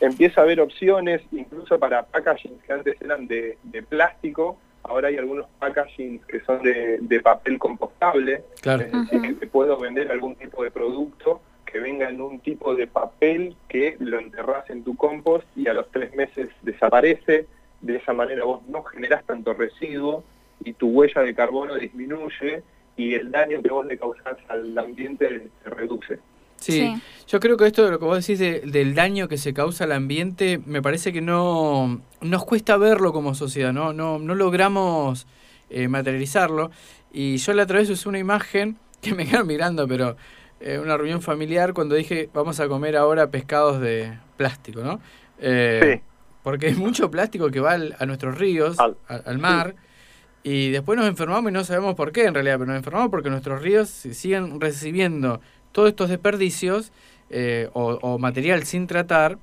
empieza 0.00 0.40
a 0.40 0.44
haber 0.44 0.60
opciones, 0.60 1.22
incluso 1.32 1.78
para 1.78 2.04
packaging 2.06 2.58
que 2.66 2.72
antes 2.72 3.00
eran 3.00 3.26
de, 3.26 3.56
plástico, 3.88 4.58
ahora 4.82 5.08
hay 5.08 5.16
algunos 5.16 5.46
packaging 5.58 6.20
que 6.20 6.40
son 6.40 6.62
de, 6.62 7.20
papel 7.22 7.58
compostable, 7.58 8.42
claro. 8.60 8.84
es 8.84 8.92
decir, 8.92 9.22
que 9.22 9.34
te 9.34 9.46
puedo 9.46 9.78
vender 9.78 10.10
algún 10.10 10.34
tipo 10.36 10.62
de 10.64 10.70
producto 10.70 11.40
que 11.70 11.78
venga 11.78 12.08
en 12.08 12.20
un 12.20 12.40
tipo 12.40 12.74
de 12.74 12.86
papel 12.86 13.56
que 13.68 13.96
lo 14.00 14.18
enterras 14.18 14.68
en 14.70 14.82
tu 14.82 14.96
compost 14.96 15.46
y 15.56 15.68
a 15.68 15.74
los 15.74 15.90
tres 15.90 16.14
meses 16.14 16.48
desaparece, 16.62 17.46
de 17.80 17.96
esa 17.96 18.12
manera 18.12 18.44
vos 18.44 18.66
no 18.66 18.82
generás 18.82 19.24
tanto 19.24 19.54
residuo 19.54 20.24
y 20.64 20.72
tu 20.72 20.88
huella 20.88 21.22
de 21.22 21.34
carbono 21.34 21.76
disminuye 21.76 22.62
y 22.96 23.14
el 23.14 23.30
daño 23.30 23.62
que 23.62 23.70
vos 23.70 23.86
le 23.86 23.98
causás 23.98 24.36
al 24.48 24.76
ambiente 24.76 25.48
se 25.62 25.70
reduce. 25.70 26.18
Sí, 26.60 26.94
yo 27.26 27.40
creo 27.40 27.56
que 27.56 27.66
esto 27.66 27.84
de 27.84 27.90
lo 27.90 27.98
que 27.98 28.04
vos 28.04 28.26
decís 28.26 28.38
del 28.38 28.94
daño 28.94 29.28
que 29.28 29.38
se 29.38 29.54
causa 29.54 29.84
al 29.84 29.92
ambiente, 29.92 30.60
me 30.66 30.82
parece 30.82 31.12
que 31.12 31.20
no 31.20 32.00
nos 32.20 32.44
cuesta 32.44 32.76
verlo 32.76 33.12
como 33.12 33.34
sociedad, 33.34 33.72
no, 33.72 33.92
no, 33.92 34.18
no 34.18 34.34
logramos 34.34 35.26
eh, 35.70 35.88
materializarlo. 35.88 36.70
Y 37.12 37.38
yo 37.38 37.52
la 37.54 37.62
otra 37.62 37.78
vez 37.78 37.88
usé 37.90 38.08
una 38.08 38.18
imagen 38.18 38.76
que 39.00 39.14
me 39.14 39.24
quedaron 39.26 39.46
mirando, 39.46 39.88
pero 39.88 40.16
eh, 40.60 40.78
una 40.78 40.96
reunión 40.96 41.22
familiar 41.22 41.72
cuando 41.72 41.94
dije 41.94 42.28
vamos 42.34 42.60
a 42.60 42.68
comer 42.68 42.96
ahora 42.96 43.30
pescados 43.30 43.80
de 43.80 44.18
plástico, 44.36 44.82
¿no? 44.82 45.00
Eh, 45.38 45.98
sí. 45.98 46.02
Porque 46.42 46.68
hay 46.68 46.74
mucho 46.74 47.10
plástico 47.10 47.50
que 47.50 47.60
va 47.60 47.74
a 47.74 48.06
nuestros 48.06 48.38
ríos, 48.38 48.76
al, 48.78 49.38
mar. 49.38 49.74
Y 50.42 50.70
después 50.70 50.98
nos 50.98 51.06
enfermamos 51.06 51.50
y 51.50 51.52
no 51.52 51.64
sabemos 51.64 51.94
por 51.94 52.12
qué 52.12 52.24
en 52.24 52.32
realidad, 52.32 52.54
pero 52.58 52.68
nos 52.68 52.78
enfermamos 52.78 53.10
porque 53.10 53.28
nuestros 53.28 53.60
ríos 53.60 53.90
siguen 53.90 54.58
recibiendo 54.58 55.42
todos 55.72 55.88
estos 55.88 56.08
desperdicios 56.08 56.92
eh, 57.30 57.68
o, 57.74 58.18
material 58.18 58.64
sin 58.64 58.86
tratar, 58.86 59.38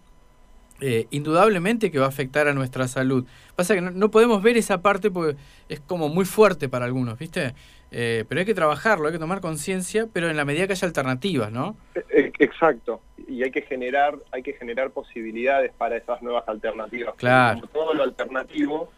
eh, 0.81 1.07
indudablemente 1.09 1.89
que 1.89 1.99
va 1.99 2.05
a 2.05 2.09
afectar 2.09 2.47
a 2.47 2.53
nuestra 2.53 2.87
salud. 2.87 3.25
Pasa 3.55 3.75
que 3.75 3.81
no, 3.81 4.11
podemos 4.11 4.43
ver 4.43 4.57
esa 4.57 4.81
parte 4.81 5.09
porque 5.09 5.37
es 5.69 5.79
como 5.79 6.09
muy 6.09 6.25
fuerte 6.25 6.69
para 6.69 6.85
algunos, 6.85 7.17
¿viste? 7.17 7.53
Eh, 7.91 8.25
pero 8.27 8.39
hay 8.39 8.45
que 8.45 8.53
trabajarlo, 8.53 9.07
hay 9.07 9.13
que 9.13 9.19
tomar 9.19 9.39
conciencia, 9.39 10.07
pero 10.11 10.29
en 10.29 10.35
la 10.35 10.43
medida 10.43 10.67
que 10.67 10.73
haya 10.73 10.87
alternativas, 10.87 11.51
¿no? 11.51 11.77
E, 11.95 12.03
e, 12.09 12.31
exacto, 12.39 13.01
y 13.27 13.43
hay 13.43 13.51
que 13.51 13.61
generar, 13.61 14.17
hay 14.31 14.43
que 14.43 14.53
generar 14.53 14.91
posibilidades 14.91 15.71
para 15.77 15.95
esas 15.95 16.21
nuevas 16.21 16.43
alternativas. 16.47 17.15
Claro. 17.15 17.61
todo 17.71 17.93
lo 17.93 18.03
alternativo 18.03 18.91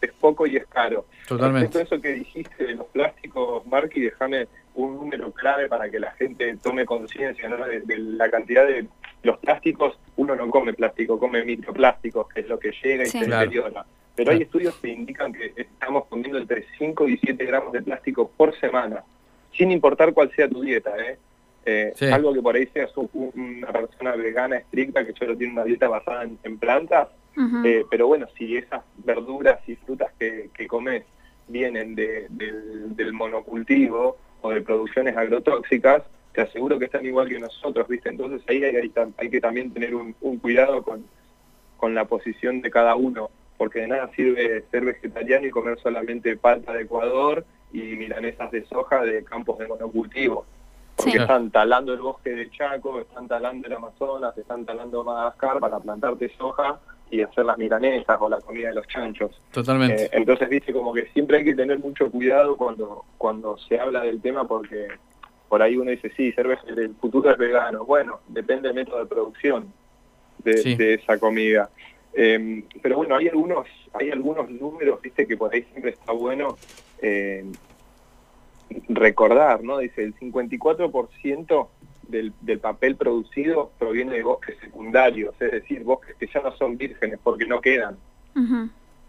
es, 0.00 0.12
poco 0.12 0.46
y 0.46 0.56
es 0.56 0.66
caro. 0.66 1.06
Totalmente. 1.26 1.82
eso 1.82 2.00
que 2.00 2.12
dijiste 2.14 2.64
de 2.64 2.74
los 2.74 2.86
plásticos, 2.86 3.66
Mark, 3.66 3.90
y 3.94 4.00
déjame 4.00 4.48
un 4.74 4.96
número 4.96 5.32
clave 5.32 5.68
para 5.68 5.90
que 5.90 5.98
la 5.98 6.12
gente 6.12 6.56
tome 6.62 6.84
conciencia 6.84 7.48
de, 7.48 7.98
la 7.98 8.30
cantidad 8.30 8.66
de 8.66 8.86
los 9.22 9.38
plásticos. 9.38 9.98
Uno 10.16 10.34
no 10.36 10.50
come 10.50 10.72
plástico, 10.74 11.18
come 11.18 11.44
microplásticos, 11.44 12.28
que 12.28 12.40
es 12.40 12.48
lo 12.48 12.58
que 12.58 12.72
llega 12.82 13.04
y 13.04 13.06
se 13.06 13.26
deteriora. 13.26 13.84
Pero 14.14 14.32
hay 14.32 14.42
estudios 14.42 14.74
que 14.76 14.88
indican 14.88 15.32
que 15.32 15.52
estamos 15.56 16.06
comiendo 16.06 16.38
entre 16.38 16.66
5 16.78 17.08
y 17.08 17.16
7 17.18 17.44
gramos 17.44 17.72
de 17.72 17.82
plástico 17.82 18.30
por 18.36 18.58
semana, 18.58 19.02
sin 19.52 19.70
importar 19.70 20.12
cuál 20.12 20.30
sea 20.32 20.48
tu 20.48 20.60
dieta. 20.60 20.92
¿eh? 20.98 21.18
Eh, 21.64 21.92
Algo 22.12 22.32
que 22.32 22.42
por 22.42 22.56
ahí 22.56 22.66
seas 22.72 22.90
una 23.12 23.68
persona 23.68 24.16
vegana 24.16 24.56
estricta 24.56 25.04
que 25.04 25.12
solo 25.12 25.36
tiene 25.36 25.52
una 25.52 25.64
dieta 25.64 25.88
basada 25.88 26.24
en, 26.24 26.58
plantas, 26.58 27.08
eh, 27.64 27.84
pero 27.90 28.06
bueno, 28.06 28.26
si 28.36 28.56
esas 28.56 28.82
verduras 29.04 29.60
y 29.66 29.76
frutas 29.76 30.12
que, 30.18 30.50
comes 30.68 31.04
vienen 31.48 31.94
del 31.94 33.12
monocultivo, 33.12 34.16
o 34.42 34.50
de 34.50 34.60
producciones 34.62 35.16
agrotóxicas, 35.16 36.02
te 36.32 36.42
aseguro 36.42 36.78
que 36.78 36.86
están 36.86 37.04
igual 37.04 37.28
que 37.28 37.38
nosotros, 37.38 37.88
¿viste? 37.88 38.08
Entonces 38.08 38.42
ahí 38.48 38.62
hay, 38.64 38.92
hay 39.16 39.30
que 39.30 39.40
también 39.40 39.72
tener 39.72 39.94
un, 39.94 40.12
cuidado 40.40 40.82
con, 40.82 41.04
con 41.76 41.94
la 41.94 42.04
posición 42.04 42.62
de 42.62 42.70
cada 42.70 42.94
uno, 42.94 43.30
porque 43.58 43.80
de 43.80 43.88
nada 43.88 44.10
sirve 44.14 44.64
ser 44.70 44.84
vegetariano 44.84 45.46
y 45.46 45.50
comer 45.50 45.78
solamente 45.80 46.36
palta 46.36 46.72
de 46.72 46.82
Ecuador 46.82 47.44
y 47.72 47.80
milanesas 47.96 48.50
de 48.50 48.64
soja 48.66 49.02
de 49.02 49.24
campos 49.24 49.58
de 49.58 49.68
monocultivo. 49.68 50.46
Porque 50.96 51.16
están 51.16 51.50
talando 51.50 51.94
el 51.94 52.00
bosque 52.00 52.30
de 52.30 52.50
Chaco, 52.50 53.00
están 53.00 53.26
talando 53.26 53.66
el 53.66 53.72
Amazonas, 53.72 54.36
están 54.36 54.66
talando 54.66 55.02
Madagascar 55.02 55.58
para 55.58 55.80
plantarte 55.80 56.30
soja 56.36 56.78
y 57.10 57.22
hacer 57.22 57.44
las 57.44 57.58
milanesas 57.58 58.16
o 58.20 58.28
la 58.28 58.40
comida 58.40 58.68
de 58.68 58.74
los 58.74 58.86
chanchos. 58.86 59.40
Totalmente. 59.50 60.04
Eh, 60.04 60.10
entonces, 60.12 60.48
dice 60.48 60.72
como 60.72 60.92
que 60.92 61.06
siempre 61.12 61.38
hay 61.38 61.44
que 61.44 61.54
tener 61.54 61.78
mucho 61.78 62.10
cuidado 62.10 62.56
cuando, 62.56 63.04
cuando 63.18 63.58
se 63.58 63.78
habla 63.78 64.02
del 64.02 64.20
tema 64.20 64.46
porque 64.46 64.88
por 65.48 65.62
ahí 65.62 65.76
uno 65.76 65.90
dice, 65.90 66.10
sí, 66.16 66.30
cerveza, 66.32 66.62
el 66.68 66.94
futuro 66.94 67.30
es 67.30 67.36
vegano. 67.36 67.84
Bueno, 67.84 68.20
depende 68.28 68.68
del 68.68 68.76
método 68.76 69.00
de 69.00 69.06
producción 69.06 69.72
de, 70.44 70.94
esa 70.94 71.18
comida. 71.18 71.70
Em, 72.14 72.64
pero 72.80 72.96
bueno, 72.96 73.16
hay 73.16 73.28
algunos, 73.28 73.66
hay 73.92 74.10
algunos 74.10 74.48
números, 74.48 75.02
viste, 75.02 75.26
que 75.26 75.36
por 75.36 75.52
ahí 75.52 75.62
siempre 75.72 75.90
está 75.90 76.12
bueno 76.12 76.56
eh, 77.02 77.44
recordar, 78.88 79.64
¿no? 79.64 79.78
Dice, 79.78 80.04
el 80.04 80.14
54% 80.14 81.68
del, 82.10 82.32
papel 82.60 82.96
producido 82.96 83.70
proviene 83.78 84.14
de 84.14 84.22
bosques 84.22 84.56
secundarios, 84.60 85.34
es 85.40 85.52
decir, 85.52 85.84
bosques 85.84 86.16
que 86.16 86.26
ya 86.26 86.40
no 86.40 86.52
son 86.56 86.76
vírgenes 86.76 87.18
porque 87.22 87.46
no 87.46 87.60
quedan. 87.60 87.96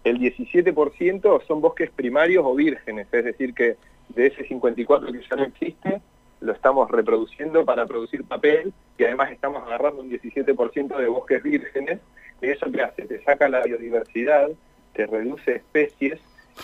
El 0.04 0.20
17% 0.20 1.46
son 1.46 1.62
bosques 1.62 1.92
primarios 1.92 2.44
o 2.46 2.56
vírgenes, 2.56 3.08
es 3.12 3.26
decir, 3.26 3.54
que 3.54 3.78
de 4.10 4.28
ese 4.28 4.46
54 4.46 5.12
que 5.12 5.22
ya 5.22 5.36
no 5.36 5.44
existe, 5.44 6.02
lo 6.40 6.54
estamos 6.54 6.90
reproduciendo 6.90 7.64
para 7.66 7.86
producir 7.86 8.24
papel 8.24 8.74
y 8.98 9.04
además 9.04 9.32
estamos 9.32 9.64
agarrando 9.64 10.02
un 10.02 10.10
17% 10.10 10.98
de 10.98 11.08
bosques 11.08 11.44
vírgenes 11.44 12.00
y 12.42 12.48
eso 12.48 12.72
que 12.72 12.82
hace, 12.82 13.04
te 13.04 13.24
saca 13.24 13.48
la 13.48 13.62
biodiversidad, 13.62 14.50
te 14.94 15.06
reduce 15.06 15.58
especies 15.58 16.20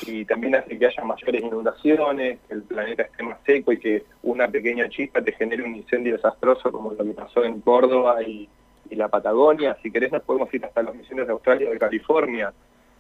y 0.06 0.26
también 0.26 0.56
hace 0.56 0.78
que 0.78 0.86
haya 0.86 1.04
mayores 1.04 1.42
inundaciones, 1.42 2.40
que 2.48 2.54
el 2.54 2.64
planeta 2.64 3.04
esté 3.04 3.24
más 3.24 3.40
seco 3.46 3.72
y 3.72 3.80
que 3.80 4.04
una 4.24 4.48
pequeña 4.48 4.90
chispa 4.90 5.22
te 5.22 5.32
genere 5.32 5.64
un 5.64 5.76
incendio 5.76 6.14
desastroso 6.14 6.72
como 6.72 6.92
lo 6.94 7.04
que 7.04 7.12
pasó 7.12 7.44
en 7.44 7.62
Córdoba 7.62 8.22
y, 8.22 8.50
la 8.92 9.10
Patagonia. 9.10 9.78
Si 9.84 9.92
querés 9.92 10.14
nos 10.14 10.24
podemos 10.24 10.52
ir 10.54 10.64
hasta 10.64 10.82
los 10.82 10.96
misiones 10.96 11.28
de 11.28 11.34
Australia 11.34 11.68
o 11.68 11.74
de 11.74 11.78
California. 11.78 12.54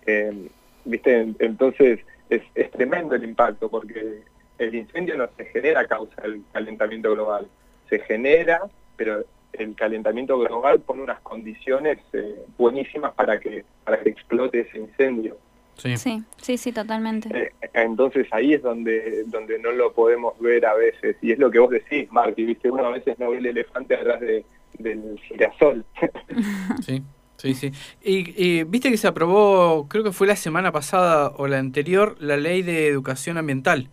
Eh, 0.05 0.49
¿viste? 0.83 1.33
Entonces 1.39 2.01
es, 2.29 2.41
es 2.55 2.71
tremendo 2.71 3.15
el 3.15 3.23
impacto 3.23 3.69
porque 3.69 4.23
el 4.57 4.75
incendio 4.75 5.17
no 5.17 5.29
se 5.37 5.45
genera 5.45 5.81
a 5.81 5.87
causa 5.87 6.21
del 6.21 6.41
calentamiento 6.51 7.13
global, 7.13 7.47
se 7.89 7.99
genera, 7.99 8.61
pero 8.95 9.23
el 9.53 9.75
calentamiento 9.75 10.37
global 10.37 10.79
pone 10.81 11.03
unas 11.03 11.19
condiciones 11.21 11.99
eh, 12.13 12.45
buenísimas 12.57 13.13
para 13.13 13.39
que, 13.39 13.65
para 13.83 13.99
que 14.01 14.09
explote 14.09 14.61
ese 14.61 14.79
incendio. 14.79 15.37
Sí, 15.77 16.23
sí, 16.37 16.57
sí, 16.57 16.71
totalmente. 16.71 17.29
Eh, 17.37 17.51
entonces 17.73 18.27
ahí 18.31 18.53
es 18.53 18.63
donde, 18.63 19.23
donde 19.25 19.59
no 19.59 19.71
lo 19.71 19.93
podemos 19.93 20.37
ver 20.39 20.65
a 20.65 20.73
veces. 20.73 21.17
Y 21.21 21.31
es 21.31 21.39
lo 21.39 21.51
que 21.51 21.59
vos 21.59 21.69
decís, 21.69 22.11
Marty, 22.11 22.45
viste, 22.45 22.71
uno 22.71 22.85
a 22.85 22.91
veces 22.91 23.17
no 23.19 23.29
ve 23.29 23.37
el 23.37 23.45
elefante 23.45 23.95
atrás 23.95 24.19
de, 24.19 24.43
del 24.79 25.19
girasol. 25.27 25.85
sí. 26.85 27.03
Sí, 27.37 27.53
sí. 27.53 27.71
Y, 28.01 28.63
viste 28.63 28.89
que 28.89 28.97
se 28.97 29.07
aprobó, 29.07 29.87
creo 29.87 30.03
que 30.03 30.11
fue 30.11 30.25
la 30.25 30.35
semana 30.35 30.71
pasada 30.71 31.31
o 31.37 31.45
la 31.47 31.59
anterior, 31.59 32.15
la 32.19 32.35
ley 32.35 32.63
de 32.63 32.87
educación 32.87 33.37
ambiental. 33.37 33.89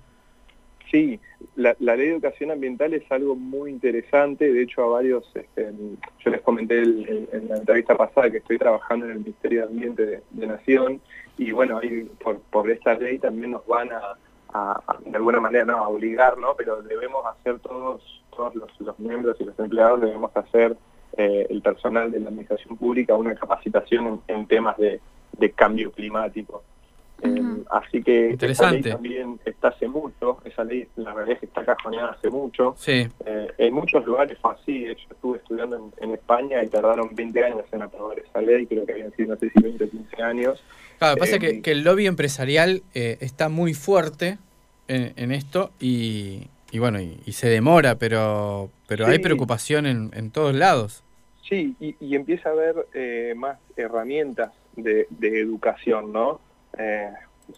Sí, 0.90 1.20
la, 1.54 1.76
ley 1.78 2.06
de 2.06 2.12
educación 2.12 2.52
ambiental 2.52 2.94
es 2.94 3.02
algo 3.12 3.36
muy 3.36 3.70
interesante. 3.70 4.50
De 4.50 4.62
hecho, 4.62 4.82
a 4.84 4.86
varios, 4.86 5.30
este, 5.34 5.72
yo 6.24 6.30
les 6.30 6.40
comenté 6.40 6.78
en 6.84 7.48
la 7.50 7.58
entrevista 7.58 7.94
pasada 7.98 8.30
que 8.30 8.38
estoy 8.38 8.56
trabajando 8.56 9.04
en 9.04 9.12
el 9.12 9.18
Ministerio 9.18 9.60
de 9.60 9.66
Ambiente 9.66 10.22
de 10.30 10.46
Nación 10.46 11.02
y 11.36 11.50
bueno, 11.52 11.80
por, 12.22 12.38
por 12.40 12.70
esta 12.70 12.94
ley 12.94 13.18
también 13.18 13.52
nos 13.52 13.66
van 13.66 13.90
a, 13.92 14.16
de 15.04 15.16
alguna 15.16 15.40
manera, 15.40 15.64
no 15.64 15.78
a 15.78 15.88
obligar, 15.88 16.38
¿no? 16.38 16.54
Pero 16.56 16.80
debemos 16.82 17.26
hacer 17.26 17.58
todos, 17.58 18.22
todos 18.34 18.54
los, 18.54 18.98
miembros 18.98 19.36
y 19.40 19.44
los 19.44 19.58
empleados 19.58 20.00
debemos 20.00 20.34
hacer 20.36 20.76
eh, 21.16 21.46
el 21.50 21.60
personal 21.60 22.10
de 22.10 22.20
la 22.20 22.28
administración 22.28 22.76
pública 22.76 23.16
una 23.16 23.34
capacitación 23.34 24.22
en, 24.28 24.46
temas 24.46 24.76
de, 24.76 25.00
cambio 25.56 25.90
climático. 25.90 26.62
Eh, 27.25 27.64
así 27.71 28.02
que 28.02 28.37
esa 28.40 28.71
ley 28.71 28.83
también 28.83 29.40
está 29.45 29.69
hace 29.69 29.88
mucho, 29.88 30.38
esa 30.45 30.64
ley 30.64 30.87
la 30.97 31.12
realidad 31.12 31.35
es 31.35 31.40
que 31.40 31.47
está 31.47 31.64
cajoneada 31.64 32.12
hace 32.12 32.31
mucho. 32.31 32.75
Sí. 32.78 33.09
Eh, 33.25 33.49
en 33.59 33.75
muchos 33.75 34.04
lugares 34.04 34.38
fue 34.40 34.52
así, 34.52 34.85
yo 34.85 34.93
estuve 34.93 35.38
estudiando 35.38 35.90
en, 35.99 36.11
España 36.12 36.62
y 36.62 36.69
tardaron 36.69 37.14
20 37.14 37.45
años 37.45 37.64
en 37.73 37.83
aprobar 37.83 38.19
esa 38.19 38.40
ley, 38.40 38.66
creo 38.66 38.87
que 38.87 38.93
habían 38.93 39.12
sido 39.12 39.35
no 39.35 39.40
sé 39.40 39.50
si 39.50 39.62
20 39.62 39.85
o 39.85 39.90
15 39.90 40.23
años. 40.23 40.62
Claro, 40.99 41.16
pasa 41.16 41.38
que, 41.38 41.61
que, 41.61 41.73
el 41.73 41.83
lobby 41.83 42.07
empresarial 42.07 42.83
eh, 42.95 43.19
está 43.21 43.49
muy 43.49 43.75
fuerte 43.75 44.38
en, 44.87 45.33
esto 45.33 45.71
y, 45.81 46.49
y 46.71 46.78
bueno, 46.78 47.00
y, 47.00 47.33
se 47.33 47.49
demora, 47.49 47.97
pero, 47.97 48.71
pero 48.87 49.07
hay 49.07 49.19
preocupación 49.19 49.87
en, 49.87 50.11
en 50.14 50.31
todos 50.31 50.54
lados. 50.54 51.04
Sí, 51.49 51.76
y, 51.78 52.14
empieza 52.14 52.49
a 52.49 52.52
haber 52.52 52.87
eh, 52.95 53.35
más 53.37 53.59
herramientas 53.76 54.52
de, 54.76 55.07
educación, 55.21 56.12
¿no? 56.12 56.40
Eh, 56.78 57.11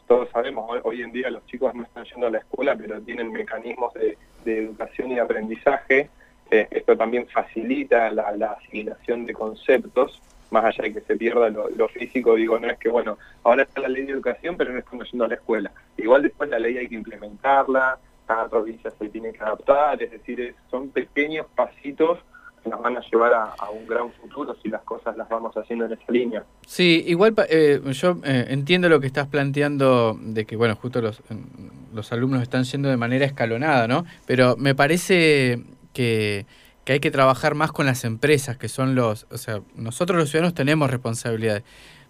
todos 0.06 0.28
sabemos, 0.30 0.80
hoy, 0.82 1.02
en 1.02 1.12
día 1.12 1.30
los 1.30 1.44
chicos 1.46 1.74
no 1.74 1.84
están 1.84 2.04
yendo 2.04 2.26
a 2.26 2.30
la 2.30 2.38
escuela, 2.38 2.76
pero 2.76 3.00
tienen 3.00 3.30
mecanismos 3.32 3.94
de, 3.94 4.16
educación 4.44 5.10
y 5.12 5.18
aprendizaje. 5.18 6.08
Eh, 6.50 6.68
esto 6.70 6.96
también 6.96 7.26
facilita 7.26 8.10
la, 8.10 8.56
asimilación 8.58 9.26
de 9.26 9.32
conceptos, 9.32 10.22
más 10.50 10.64
allá 10.64 10.84
de 10.84 10.94
que 10.94 11.00
se 11.00 11.16
pierda 11.16 11.50
lo, 11.50 11.88
físico, 11.88 12.36
digo, 12.36 12.58
no 12.58 12.68
es 12.68 12.78
que, 12.78 12.88
bueno, 12.88 13.18
ahora 13.42 13.64
está 13.64 13.80
la 13.80 13.88
ley 13.88 14.04
de 14.04 14.12
educación, 14.12 14.56
pero 14.56 14.72
no 14.72 14.78
estamos 14.78 15.10
yendo 15.10 15.24
a 15.24 15.28
la 15.28 15.34
escuela. 15.34 15.72
Igual 15.96 16.22
después 16.22 16.48
la 16.48 16.58
ley 16.58 16.78
hay 16.78 16.88
que 16.88 16.94
implementarla, 16.94 17.98
cada 18.26 18.48
provincia 18.48 18.90
se 18.90 19.08
tiene 19.08 19.32
que 19.32 19.40
adaptar, 19.40 20.02
es 20.02 20.10
decir, 20.10 20.54
son 20.70 20.90
pequeños 20.90 21.46
pasitos 21.54 22.18
nos 22.66 22.80
van 22.82 22.96
a 22.96 23.00
llevar 23.00 23.32
a, 23.34 23.70
un 23.70 23.86
gran 23.86 24.12
futuro 24.12 24.56
si 24.62 24.68
las 24.68 24.82
cosas 24.82 25.16
las 25.16 25.28
vamos 25.28 25.56
haciendo 25.56 25.84
en 25.86 25.92
esa 25.92 26.12
línea. 26.12 26.44
Sí, 26.66 27.04
igual 27.06 27.34
eh, 27.48 27.80
yo 27.92 28.18
eh, 28.24 28.46
entiendo 28.48 28.88
lo 28.88 29.00
que 29.00 29.06
estás 29.06 29.26
planteando 29.28 30.16
de 30.20 30.44
que, 30.44 30.56
bueno, 30.56 30.76
justo 30.76 31.00
los, 31.00 31.22
los 31.94 32.12
alumnos 32.12 32.42
están 32.42 32.64
yendo 32.64 32.88
de 32.88 32.96
manera 32.96 33.24
escalonada, 33.24 33.88
¿no? 33.88 34.04
Pero 34.26 34.56
me 34.56 34.74
parece 34.74 35.62
que, 35.92 36.46
que 36.84 36.92
hay 36.94 37.00
que 37.00 37.10
trabajar 37.10 37.54
más 37.54 37.72
con 37.72 37.86
las 37.86 38.04
empresas, 38.04 38.56
que 38.56 38.68
son 38.68 38.94
los, 38.94 39.26
o 39.30 39.38
sea, 39.38 39.60
nosotros 39.74 40.18
los 40.18 40.30
ciudadanos 40.30 40.54
tenemos 40.54 40.90
responsabilidades 40.90 41.64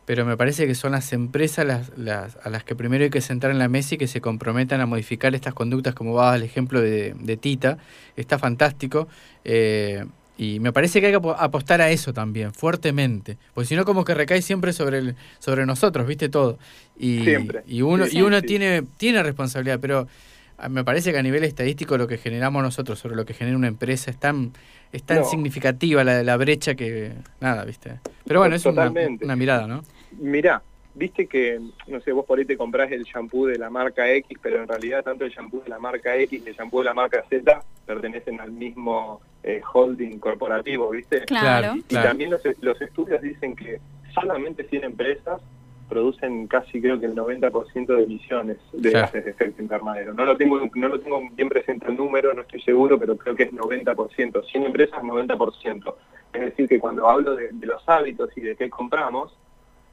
pero 0.07 0.25
me 0.25 0.37
parece 0.37 0.67
que 0.67 0.75
son 0.75 0.93
las 0.93 1.13
empresas 1.13 1.67
las, 1.67 1.99
las, 1.99 2.39
a 2.43 2.49
las 2.49 2.63
que 2.65 2.77
primero 2.77 3.05
hay 3.05 3.11
que 3.11 3.21
sentar 3.21 3.51
en 3.51 3.59
la 3.59 3.69
mesa 3.69 3.97
y 3.97 3.99
que 3.99 4.07
se 4.07 4.21
comprometan 4.21 4.81
a 4.81 4.87
modificar 4.87 5.35
estas 5.35 5.53
conductas, 5.53 5.95
como 5.95 6.15
va 6.15 6.35
el 6.37 6.45
ejemplo 6.45 6.81
de, 6.81 7.15
de 7.19 7.37
Tita, 7.37 7.79
está 8.15 8.39
fantástico. 8.39 9.09
Eh, 9.45 10.07
y 10.39 10.61
me 10.61 10.73
parece 10.73 11.01
que 11.01 11.07
hay 11.07 11.13
que 11.13 11.35
apostar 11.39 11.81
a 11.81 11.91
eso 11.91 12.13
también, 12.13 12.53
fuertemente. 12.53 13.39
Porque 13.55 13.69
si 13.69 13.77
no, 13.77 13.85
como 13.85 14.05
que 14.05 14.15
recae 14.15 14.43
siempre 14.43 14.73
sobre, 14.73 14.99
el, 14.99 15.17
sobre 15.39 15.65
nosotros, 15.65 16.07
¿viste? 16.07 16.29
Todo. 16.29 16.59
Y, 16.99 17.25
siempre. 17.25 17.63
Y 17.67 17.83
uno, 17.83 18.05
y 18.11 18.21
uno 18.21 18.43
tiene, 18.43 18.83
tiene 18.99 19.23
responsabilidad, 19.23 19.79
pero 19.81 20.07
ah, 20.59 20.69
me 20.69 20.85
parece 20.85 21.13
que 21.13 21.19
a 21.19 21.23
nivel 21.23 21.43
estadístico 21.45 21.97
lo 21.97 22.07
que 22.07 22.19
generamos 22.19 22.63
nosotros 22.63 22.99
sobre 22.99 23.17
lo 23.17 23.25
que 23.25 23.33
genera 23.33 23.57
una 23.57 23.69
empresa 23.69 24.11
es 24.11 24.19
tan, 24.19 24.53
es 24.93 25.03
tan 25.05 25.25
significativa 25.25 26.05
la, 26.05 26.23
la 26.23 26.37
brecha 26.37 26.75
que 26.75 27.13
nada, 27.41 27.65
¿viste? 27.65 27.99
Pero 28.27 28.41
bueno, 28.41 28.57
es 28.57 28.67
una, 28.67 28.93
una, 29.23 29.37
mirada, 29.37 29.67
¿no? 29.67 29.85
Mirá, 30.19 30.63
viste 30.97 31.27
que, 31.27 31.61
no 31.87 32.01
sé, 32.01 32.13
vos 32.13 32.25
por 32.25 32.39
ahí 32.39 32.45
te 32.45 32.57
comprás 32.57 32.91
el 32.91 33.05
shampoo 33.05 33.47
de 33.47 33.59
la 33.59 33.71
marca 33.71 34.11
X, 34.11 34.39
pero 34.43 34.63
en 34.63 34.69
realidad 34.69 35.05
tanto 35.05 35.25
el 35.25 35.31
shampoo 35.31 35.61
de 35.61 35.69
la 35.69 35.79
marca 35.79 36.17
X 36.17 36.43
y 36.45 36.49
el 36.49 36.55
shampoo 36.55 36.81
de 36.81 36.87
la 36.87 36.95
marca 36.95 37.23
Z 37.29 37.63
pertenecen 37.85 38.41
al 38.41 38.51
mismo 38.51 39.21
eh, 39.43 39.61
holding 39.73 40.19
corporativo, 40.19 40.91
¿viste? 40.91 41.21
Claro. 41.27 41.75
Y, 41.77 41.95
también 41.95 42.31
los, 42.31 42.41
los, 42.61 42.81
estudios 42.81 43.21
dicen 43.21 43.55
que 43.55 43.81
solamente 44.13 44.65
100 44.65 44.85
empresas 44.85 45.41
producen 45.89 46.47
casi 46.49 46.81
creo 46.81 46.99
que 46.99 47.07
el 47.07 47.15
90% 47.15 47.87
de 47.87 48.03
emisiones 48.03 48.57
de 48.73 48.91
gases 48.91 49.25
de 49.25 49.31
efecto 49.31 49.63
invernadero. 49.63 50.15
No 50.15 50.25
lo 50.25 50.37
tengo 50.37 50.59
no 50.75 50.89
lo 50.89 50.99
tengo 50.99 51.23
bien 51.33 51.49
presente 51.49 51.87
el 51.89 51.97
número, 51.97 52.35
no 52.35 52.43
estoy 52.43 52.61
seguro, 52.63 52.99
pero 52.99 53.17
creo 53.17 53.37
que 53.37 53.45
es 53.45 53.53
90%. 53.53 54.45
100 54.51 54.65
empresas, 54.65 55.03
90%. 55.03 55.95
Es 56.33 56.41
decir, 56.41 56.69
que 56.69 56.81
cuando 56.81 57.09
hablo 57.09 57.37
de, 57.37 57.53
los 57.63 57.89
hábitos 57.89 58.31
y 58.37 58.41
de 58.41 58.57
qué 58.57 58.69
compramos, 58.69 59.37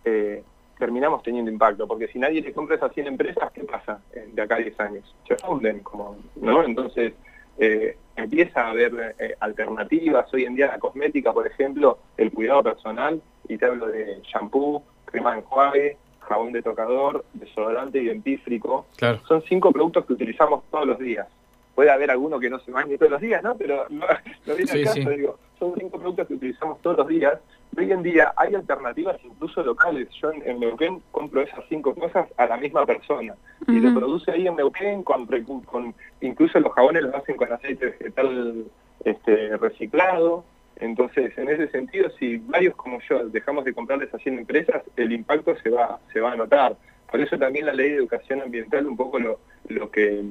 eh, 0.03 0.43
terminamos 0.83 1.23
teniendo 1.23 1.49
impacto, 1.49 1.87
porque 1.87 2.09
si 2.09 2.19
nadie 2.19 2.41
le 2.41 2.51
compra 2.51 2.75
esas 2.75 2.93
100 2.93 3.07
empresas, 3.07 3.49
¿qué 3.53 3.63
pasa 3.63 4.01
de 4.11 4.41
acá 4.41 4.55
a 4.55 4.59
10 4.59 4.79
años? 4.81 5.15
Se 5.25 5.37
funden, 5.37 5.79
como, 5.79 6.17
¿no? 6.35 6.61
Entonces, 6.65 7.13
eh, 7.57 7.95
empieza 8.17 8.65
a 8.65 8.71
haber 8.71 9.15
eh, 9.17 9.33
alternativas. 9.39 10.33
Hoy 10.33 10.43
en 10.43 10.55
día 10.55 10.67
la 10.67 10.79
cosmética, 10.79 11.31
por 11.31 11.47
ejemplo, 11.47 11.99
el 12.17 12.33
cuidado 12.33 12.63
personal, 12.63 13.21
y 13.47 13.57
te 13.57 13.65
hablo 13.65 13.87
de 13.87 14.19
shampoo, 14.23 14.83
crema 15.05 15.31
de 15.31 15.37
enjuague, 15.37 15.97
jabón 16.19 16.51
de 16.51 16.61
tocador, 16.61 17.23
desodorante 17.31 17.99
y 17.99 18.05
dentífrico. 18.07 18.85
Son 19.25 19.41
cinco 19.47 19.71
productos 19.71 20.05
que 20.05 20.11
utilizamos 20.11 20.65
todos 20.69 20.85
los 20.85 20.99
días. 20.99 21.29
Puede 21.75 21.91
haber 21.91 22.11
alguno 22.11 22.41
que 22.41 22.49
no 22.49 22.59
se 22.59 22.71
bañe 22.71 22.97
todos 22.97 23.13
los 23.13 23.21
días, 23.21 23.41
¿no? 23.41 23.55
Pero 23.55 23.85
no, 23.89 24.05
viene 24.57 24.83
caso, 24.83 25.09
digo, 25.11 25.39
son 25.57 25.75
cinco 25.79 25.97
productos 25.97 26.27
que 26.27 26.33
utilizamos 26.33 26.81
todos 26.81 26.97
los 26.97 27.07
días 27.07 27.39
Hoy 27.75 27.91
en 27.91 28.03
día 28.03 28.33
hay 28.35 28.55
alternativas 28.55 29.17
incluso 29.23 29.63
locales. 29.63 30.07
Yo 30.21 30.31
en, 30.31 30.59
Neuquén 30.59 31.01
compro 31.11 31.41
esas 31.41 31.63
cinco 31.69 31.95
cosas 31.95 32.27
a 32.37 32.45
la 32.45 32.57
misma 32.57 32.85
persona. 32.85 33.35
Y 33.67 33.79
lo 33.79 33.97
produce 33.97 34.31
ahí 34.31 34.47
en 34.47 34.55
Neuquén, 34.55 35.03
con, 35.03 35.25
con, 35.65 35.95
incluso 36.21 36.59
los 36.59 36.73
jabones 36.73 37.03
los 37.03 37.15
hacen 37.15 37.35
con 37.35 37.51
aceite 37.51 37.87
vegetal 37.87 38.65
este, 39.03 39.57
reciclado. 39.57 40.45
Entonces, 40.77 41.37
en 41.37 41.49
ese 41.49 41.69
sentido, 41.69 42.09
si 42.19 42.37
varios 42.37 42.75
como 42.75 42.99
yo 43.09 43.27
dejamos 43.29 43.63
de 43.65 43.73
comprarles 43.73 44.13
a 44.13 44.17
100 44.17 44.39
empresas, 44.39 44.83
el 44.97 45.11
impacto 45.11 45.55
se 45.61 45.69
va, 45.69 45.99
se 46.11 46.19
va 46.19 46.33
a 46.33 46.35
notar. 46.35 46.75
Por 47.09 47.21
eso 47.21 47.37
también 47.37 47.65
la 47.65 47.73
ley 47.73 47.89
de 47.89 47.97
educación 47.97 48.41
ambiental 48.41 48.85
un 48.87 48.97
poco 48.97 49.19
lo, 49.19 49.39
lo, 49.67 49.89
que, 49.91 50.23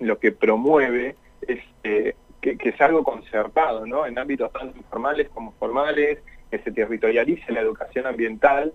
lo 0.00 0.18
que 0.18 0.32
promueve 0.32 1.16
es 1.42 1.60
eh, 1.84 2.14
que, 2.40 2.56
que, 2.56 2.70
es 2.70 2.80
algo 2.80 3.04
concertado, 3.04 3.86
¿no? 3.86 4.06
En 4.06 4.18
ámbitos 4.18 4.50
tanto 4.52 4.76
informales 4.76 5.28
como 5.28 5.52
formales, 5.52 6.18
que 6.50 6.58
se 6.58 6.72
territorialice 6.72 7.52
la 7.52 7.60
educación 7.60 8.06
ambiental 8.06 8.72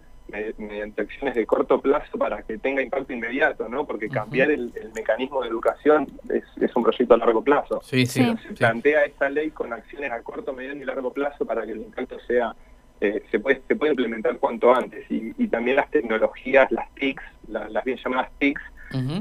mediante 0.57 1.01
acciones 1.01 1.35
de 1.35 1.45
corto 1.45 1.79
plazo 1.81 2.17
para 2.17 2.41
que 2.43 2.57
tenga 2.57 2.81
impacto 2.81 3.13
inmediato, 3.13 3.67
¿no? 3.69 3.85
Porque 3.85 4.09
cambiar 4.09 4.49
el, 4.51 4.71
mecanismo 4.95 5.41
de 5.41 5.49
educación 5.49 6.07
es, 6.29 6.75
un 6.75 6.83
proyecto 6.83 7.13
a 7.13 7.17
largo 7.17 7.43
plazo. 7.43 7.81
Sí, 7.83 8.05
sí, 8.05 8.25
se 8.47 8.53
plantea 8.53 9.05
esta 9.05 9.29
ley 9.29 9.51
con 9.51 9.73
acciones 9.73 10.11
a 10.11 10.21
corto, 10.23 10.53
mediano 10.53 10.81
y 10.81 10.85
largo 10.85 11.11
plazo 11.13 11.45
para 11.45 11.65
que 11.65 11.73
el 11.73 11.81
impacto 11.81 12.19
sea 12.21 12.55
eh, 13.01 13.23
se 13.31 13.39
puede 13.39 13.61
se 13.67 13.75
puede 13.75 13.91
implementar 13.91 14.37
cuanto 14.37 14.73
antes 14.73 15.05
y, 15.09 15.47
también 15.47 15.75
las 15.75 15.91
tecnologías, 15.91 16.71
las 16.71 16.89
TICs, 16.95 17.23
las 17.49 17.83
bien 17.83 17.97
llamadas 18.03 18.31
TICs, 18.39 18.61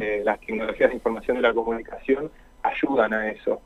eh, 0.00 0.22
las 0.24 0.40
tecnologías 0.40 0.90
de 0.90 0.94
información 0.94 1.36
de 1.36 1.42
la 1.42 1.52
comunicación 1.52 2.30
ayudan 2.62 3.12
a 3.12 3.30
eso. 3.30 3.60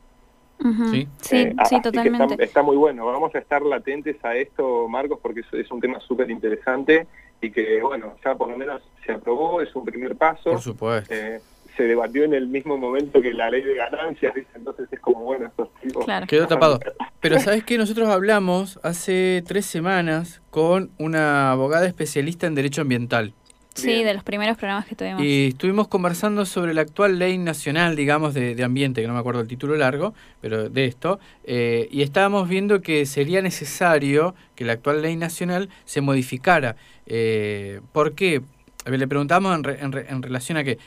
Sí, 0.91 1.07
sí, 1.21 1.37
eh, 1.37 1.55
totalmente. 1.83 2.43
Está, 2.43 2.63
muy 2.63 2.77
bueno. 2.77 3.07
Vamos 3.07 3.35
a 3.35 3.39
estar 3.39 3.63
latentes 3.63 4.17
a 4.25 4.35
esto, 4.35 4.89
Marcos, 4.89 5.19
porque 5.23 5.41
es, 5.41 5.53
es 5.53 5.71
un 5.71 5.81
tema 5.81 6.01
súper 6.01 6.31
interesante 6.31 7.07
y 7.41 7.51
que, 7.51 7.81
bueno, 7.83 8.15
ya 8.25 8.35
por 8.35 8.49
lo 8.49 8.57
menos 8.57 8.83
se 9.05 9.13
aprobó, 9.13 9.61
es 9.61 9.75
un 9.77 9.85
primer 9.85 10.17
paso. 10.17 10.51
Por 10.51 10.61
supuesto. 10.61 11.13
Eh, 11.15 11.41
se 11.77 11.83
debatió 11.83 12.25
en 12.25 12.33
el 12.33 12.49
mismo 12.49 12.79
momento 12.79 13.21
que 13.21 13.33
la 13.33 13.51
ley 13.51 13.63
de 13.63 13.75
ganancias, 13.75 14.33
entonces 14.55 14.89
es 14.91 14.99
como, 15.01 15.21
bueno, 15.25 15.47
estos 15.47 15.69
tipos... 15.75 16.07
Quedó 16.27 16.47
tapado. 16.47 16.81
Pero 17.21 17.39
¿sabes 17.39 17.65
qué? 17.67 17.77
Nosotros 17.77 18.09
hablamos 18.09 18.81
hace 18.83 19.45
tres 19.47 19.67
semanas 19.67 20.41
con 20.51 20.91
una 20.99 21.53
abogada 21.53 21.87
especialista 21.87 22.47
en 22.47 22.55
derecho 22.55 22.81
ambiental. 22.81 23.35
Sí, 23.77 24.03
de 24.03 24.15
los 24.15 24.25
primeros 24.25 24.57
programas 24.57 24.87
que 24.87 24.95
tuvimos. 24.95 25.23
Y 25.23 25.49
estuvimos 25.49 25.89
conversando 25.89 26.47
sobre 26.47 26.75
la 26.75 26.83
actual 26.83 27.19
ley 27.19 27.39
nacional, 27.39 27.95
digamos, 27.97 28.35
de, 28.35 28.63
ambiente, 28.65 29.01
que 29.03 29.07
no 29.07 29.15
me 29.15 29.21
acuerdo 29.21 29.41
el 29.41 29.49
título 29.49 29.77
largo, 29.77 30.15
pero 30.41 30.69
de 30.69 30.87
esto, 30.87 31.21
eh, 31.45 31.89
y 31.91 32.03
estábamos 32.03 32.49
viendo 32.49 32.81
que 32.81 33.07
sería 33.07 33.43
necesario 33.43 34.35
que 34.55 34.65
la 34.65 34.75
actual 34.75 35.03
ley 35.03 35.17
nacional 35.17 35.69
se 35.85 36.01
modificara. 36.01 36.77
Eh, 37.07 37.81
¿Por 37.93 38.15
qué? 38.15 38.43
Le 38.87 39.09
preguntamos 39.09 39.59
en, 39.65 40.23
relación 40.23 40.59
a 40.59 40.65
que, 40.65 40.79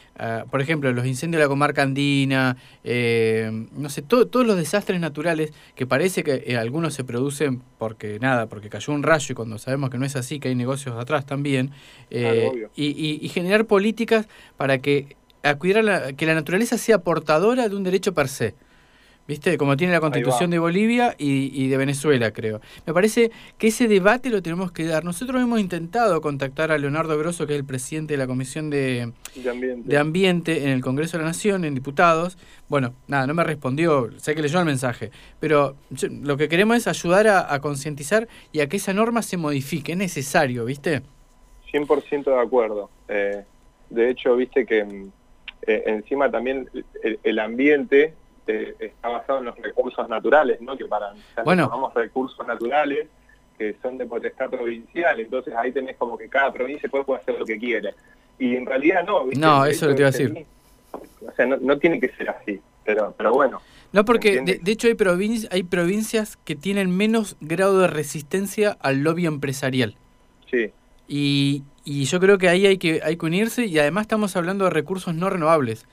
por 0.49 0.61
ejemplo, 0.61 0.91
los 0.93 1.05
incendios 1.05 1.39
de 1.39 1.45
la 1.45 1.49
comarca 1.49 1.81
andina, 1.81 2.57
eh, 2.83 3.67
no 3.75 3.89
sé, 3.89 4.01
todos 4.01 4.45
los 4.45 4.55
desastres 4.55 4.99
naturales 4.99 5.51
que 5.75 5.85
parece 5.85 6.23
que 6.23 6.43
eh, 6.45 6.57
algunos 6.57 6.93
se 6.93 7.03
producen 7.03 7.61
porque 7.77 8.19
nada, 8.19 8.47
porque 8.47 8.69
cayó 8.69 8.93
un 8.93 9.03
rayo 9.03 9.27
y 9.31 9.35
cuando 9.35 9.57
sabemos 9.57 9.89
que 9.89 9.97
no 9.97 10.05
es 10.05 10.15
así, 10.15 10.39
que 10.39 10.49
hay 10.49 10.55
negocios 10.55 10.95
atrás 10.97 11.25
también, 11.25 11.71
eh, 12.09 12.67
y, 12.75 13.29
generar 13.29 13.65
políticas 13.65 14.27
para 14.57 14.79
que, 14.79 15.17
a 15.43 15.55
cuidar 15.55 16.15
que 16.15 16.25
la 16.25 16.33
naturaleza 16.33 16.77
sea 16.77 16.99
portadora 16.99 17.69
de 17.69 17.75
un 17.75 17.83
derecho 17.83 18.13
per 18.13 18.27
se. 18.27 18.55
¿Viste? 19.29 19.59
Como 19.59 19.77
tiene 19.77 19.93
la 19.93 19.99
constitución 19.99 20.49
de 20.49 20.57
Bolivia 20.57 21.13
y, 21.15 21.67
de 21.67 21.77
Venezuela, 21.77 22.31
creo. 22.31 22.61
Me 22.87 22.95
parece 22.95 23.29
que 23.59 23.67
ese 23.67 23.87
debate 23.87 24.31
lo 24.31 24.41
tenemos 24.41 24.71
que 24.71 24.85
dar. 24.85 25.05
Nosotros 25.05 25.39
hemos 25.39 25.59
intentado 25.59 26.19
contactar 26.19 26.71
a 26.71 26.79
Leonardo 26.79 27.15
Grosso, 27.15 27.45
que 27.45 27.53
es 27.53 27.59
el 27.59 27.65
presidente 27.65 28.15
de 28.15 28.17
la 28.17 28.25
Comisión 28.25 28.71
de, 28.71 29.11
de, 29.35 29.97
ambiente. 29.99 30.63
en 30.63 30.69
el 30.69 30.81
Congreso 30.81 31.17
de 31.17 31.25
la 31.25 31.29
Nación, 31.29 31.63
en 31.63 31.75
diputados. 31.75 32.39
Bueno, 32.69 32.95
nada, 33.07 33.27
no 33.27 33.35
me 33.35 33.43
respondió, 33.43 34.09
sé 34.17 34.33
que 34.33 34.41
leyó 34.41 34.57
el 34.57 34.65
mensaje, 34.65 35.11
pero 35.39 35.75
lo 36.23 36.35
que 36.35 36.49
queremos 36.49 36.77
es 36.77 36.87
ayudar 36.87 37.27
a, 37.27 37.59
concientizar 37.59 38.27
y 38.51 38.61
a 38.61 38.67
que 38.67 38.77
esa 38.77 38.95
norma 38.95 39.21
se 39.21 39.37
modifique. 39.37 39.91
Es 39.91 39.97
necesario, 39.99 40.65
¿viste? 40.65 41.03
100% 41.71 42.23
de 42.23 42.41
acuerdo. 42.41 42.89
Eh, 43.07 43.43
de 43.91 44.09
hecho, 44.09 44.35
viste 44.35 44.65
que 44.65 44.83
mm, 44.83 45.11
eh, 45.67 45.83
encima 45.85 46.31
también 46.31 46.67
el 47.21 47.37
ambiente 47.37 48.15
este, 48.45 48.85
está 48.85 49.09
basado 49.09 49.39
en 49.39 49.45
los 49.45 49.57
recursos 49.57 50.07
naturales, 50.09 50.61
¿no? 50.61 50.77
Que 50.77 50.85
para 50.85 51.13
bueno. 51.43 51.63
llamamos 51.63 51.93
recursos 51.93 52.45
naturales 52.47 53.07
que 53.57 53.75
son 53.81 53.97
de 53.97 54.05
potestad 54.05 54.49
provincial, 54.49 55.19
entonces 55.19 55.53
ahí 55.53 55.71
tenés 55.73 55.97
como 55.97 56.17
que 56.17 56.29
cada 56.29 56.51
provincia 56.53 56.89
puede, 56.89 57.19
hacer 57.19 57.37
lo 57.37 57.45
que 57.45 57.59
quiere. 57.59 57.93
Y 58.37 58.55
en 58.55 58.65
realidad 58.65 59.03
no. 59.05 59.25
No, 59.37 59.65
eso 59.65 59.87
lo 59.87 59.95
te 59.95 60.01
iba 60.01 60.07
a 60.07 60.11
decir. 60.11 60.45
O 60.93 61.31
sea, 61.35 61.45
no, 61.45 61.77
tiene 61.77 61.99
que 61.99 62.07
ser 62.09 62.29
así. 62.29 62.61
pero, 62.85 63.13
pero 63.17 63.33
bueno. 63.33 63.61
No, 63.91 64.05
porque 64.05 64.41
de, 64.41 64.71
hecho 64.71 64.87
hay, 64.87 64.95
hay 65.51 65.63
provincias 65.63 66.37
que 66.37 66.55
tienen 66.55 66.95
menos 66.95 67.35
grado 67.41 67.79
de 67.79 67.87
resistencia 67.87 68.77
al 68.79 69.03
lobby 69.03 69.25
empresarial. 69.25 69.95
Sí. 70.49 70.71
Y, 71.07 71.63
y 71.83 72.05
yo 72.05 72.19
creo 72.19 72.37
que 72.37 72.47
ahí 72.47 72.65
hay 72.65 72.77
que, 72.77 73.01
hay 73.03 73.17
que 73.17 73.25
unirse 73.25 73.65
y 73.65 73.77
además 73.79 74.03
estamos 74.03 74.35
hablando 74.37 74.65
de 74.65 74.69
recursos 74.69 75.13
no 75.13 75.29
renovables. 75.29 75.85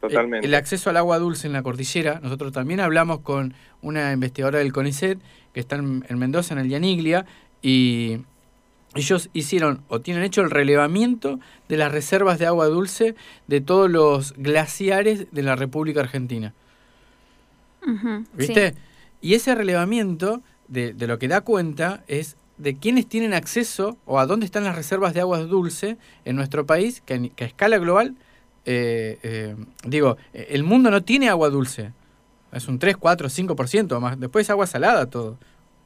Totalmente. 0.00 0.46
El, 0.46 0.54
acceso 0.54 0.90
al 0.90 0.96
agua 0.96 1.18
dulce 1.18 1.46
en 1.46 1.52
la 1.52 1.62
cordillera, 1.62 2.20
nosotros 2.22 2.52
también 2.52 2.80
hablamos 2.80 3.20
con 3.20 3.54
una 3.82 4.12
investigadora 4.12 4.58
del 4.58 4.72
CONICET 4.72 5.18
que 5.52 5.60
está 5.60 5.76
en, 5.76 6.04
Mendoza, 6.18 6.54
en 6.54 6.60
el 6.60 6.68
Yaniglia, 6.68 7.26
y 7.60 8.20
ellos 8.94 9.28
hicieron 9.34 9.82
o 9.88 10.00
tienen 10.00 10.22
hecho 10.22 10.40
el 10.40 10.50
relevamiento 10.50 11.38
de 11.68 11.76
las 11.76 11.92
reservas 11.92 12.38
de 12.38 12.46
agua 12.46 12.66
dulce 12.66 13.14
de 13.46 13.60
todos 13.60 13.90
los 13.90 14.32
glaciares 14.36 15.26
de 15.30 15.42
la 15.42 15.56
República 15.56 16.00
Argentina. 16.00 16.54
¿Viste? 18.34 18.74
Y 19.20 19.34
ese 19.34 19.54
relevamiento 19.54 20.42
de, 20.68 20.92
de, 20.94 21.06
lo 21.06 21.18
que 21.18 21.28
da 21.28 21.40
cuenta 21.42 22.04
es 22.08 22.36
de 22.60 22.76
quiénes 22.76 23.06
tienen 23.06 23.32
acceso 23.32 23.96
o 24.04 24.18
a 24.18 24.26
dónde 24.26 24.44
están 24.44 24.64
las 24.64 24.76
reservas 24.76 25.14
de 25.14 25.20
agua 25.20 25.38
dulce 25.38 25.96
en 26.26 26.36
nuestro 26.36 26.66
país, 26.66 27.00
que, 27.00 27.32
a 27.38 27.44
escala 27.44 27.78
global, 27.78 28.16
eh, 28.64 29.18
eh, 29.22 29.56
digo, 29.84 30.16
el 30.32 30.64
mundo 30.64 30.90
no 30.90 31.02
tiene 31.02 31.28
agua 31.28 31.50
dulce. 31.50 31.92
Es 32.52 32.68
un 32.68 32.78
3, 32.78 32.96
4, 32.96 33.28
5% 33.28 34.00
más. 34.00 34.18
Después 34.18 34.46
es 34.46 34.50
agua 34.50 34.66
salada 34.66 35.06
todo. 35.06 35.38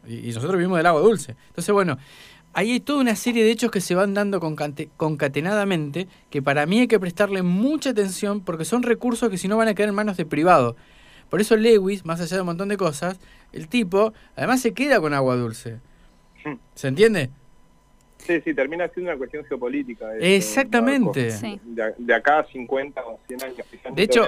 Y, 0.07 0.29
nosotros 0.29 0.57
vivimos 0.57 0.79
del 0.79 0.87
agua 0.87 1.01
dulce. 1.01 1.37
Entonces, 1.49 1.73
bueno, 1.73 1.99
ahí 2.53 2.73
hay 2.73 2.81
toda 2.81 3.01
una 3.01 3.17
serie 3.17 3.45
de 3.45 3.51
hechos 3.51 3.71
que 3.71 3.81
se 3.81 3.95
van 3.95 4.15
dando 4.15 4.41
concatenadamente 4.41 6.09
que 6.31 6.43
para 6.43 6.67
mí 6.67 6.81
hay 6.81 6.89
que 6.89 7.01
prestarle 7.01 7.43
mucha 7.43 7.91
atención 7.91 8.41
porque 8.41 8.65
son 8.65 8.83
recursos 8.83 9.31
que 9.31 9.39
si 9.39 9.49
no 9.49 9.57
van 9.57 9.69
a 9.69 9.75
quedar 9.75 9.91
en 9.91 9.95
manos 9.95 10.17
de 10.17 10.27
privado. 10.27 10.77
Por 11.31 11.41
eso 11.41 11.57
Lewis, 11.57 12.05
más 12.05 12.21
allá 12.21 12.37
de 12.37 12.43
un 12.43 12.47
montón 12.47 12.69
de 12.69 12.77
cosas, 12.77 13.19
el 13.53 13.69
tipo 13.69 14.13
además 14.37 14.61
se 14.61 14.73
queda 14.73 15.01
con 15.01 15.15
agua 15.15 15.37
dulce. 15.37 15.81
¿Se 16.75 16.89
entiende? 16.89 17.31
Sí, 18.25 18.41
sí, 18.41 18.55
termina 18.55 18.89
siendo 18.89 19.11
una 19.11 19.19
cuestión 19.19 19.45
geopolítica. 19.45 20.17
Exactamente. 20.19 21.61
De, 21.99 22.15
acá 22.15 22.39
a 22.39 22.45
50 22.47 23.05
o 23.05 23.21
100 23.27 23.43
años. 23.45 23.57
De 23.95 24.03
hecho, 24.03 24.27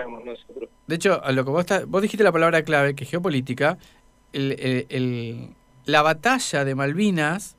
de 0.87 0.95
hecho, 0.95 1.25
a 1.25 1.33
lo 1.33 1.45
que 1.45 1.51
vos, 1.51 1.67
vos 1.89 2.03
dijiste 2.03 2.23
la 2.23 2.33
palabra 2.33 2.63
clave, 2.63 2.95
que 2.95 3.05
es 3.05 3.11
geopolítica, 3.11 3.79
el, 4.33 5.49
la 5.87 6.03
batalla 6.03 6.65
de 6.65 6.75
Malvinas, 6.75 7.57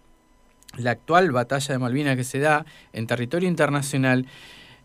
la 0.78 0.92
actual 0.92 1.32
batalla 1.32 1.74
de 1.74 1.80
Malvinas 1.80 2.16
que 2.16 2.24
se 2.24 2.40
da 2.40 2.66
en 2.94 3.08
territorio 3.08 3.50
internacional, 3.50 4.28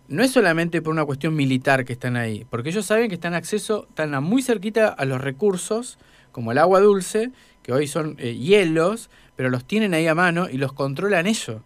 no 0.09 0.23
es 0.23 0.31
solamente 0.31 0.81
por 0.81 0.93
una 0.93 1.05
cuestión 1.05 1.35
militar 1.35 1.85
que 1.85 1.93
están 1.93 2.17
ahí, 2.17 2.47
porque 2.49 2.71
ellos 2.71 2.87
saben 2.87 3.09
que 3.09 3.15
están 3.15 3.35
acceso, 3.35 3.87
están 3.88 4.23
muy 4.23 4.43
cerquita 4.43 4.88
a 4.88 5.05
los 5.05 5.21
recursos, 5.21 5.99
como 6.33 6.53
el 6.53 6.59
agua 6.59 6.81
dulce, 6.81 7.31
que 7.62 7.72
hoy 7.72 7.87
son 7.87 8.16
eh, 8.18 8.35
hielos, 8.35 9.11
pero 9.37 9.51
los 9.51 9.64
tienen 9.64 9.94
ahí 9.94 10.07
a 10.07 10.14
mano 10.14 10.48
y 10.48 10.59
los 10.59 10.72
controlan 10.72 11.27
ellos. 11.27 11.61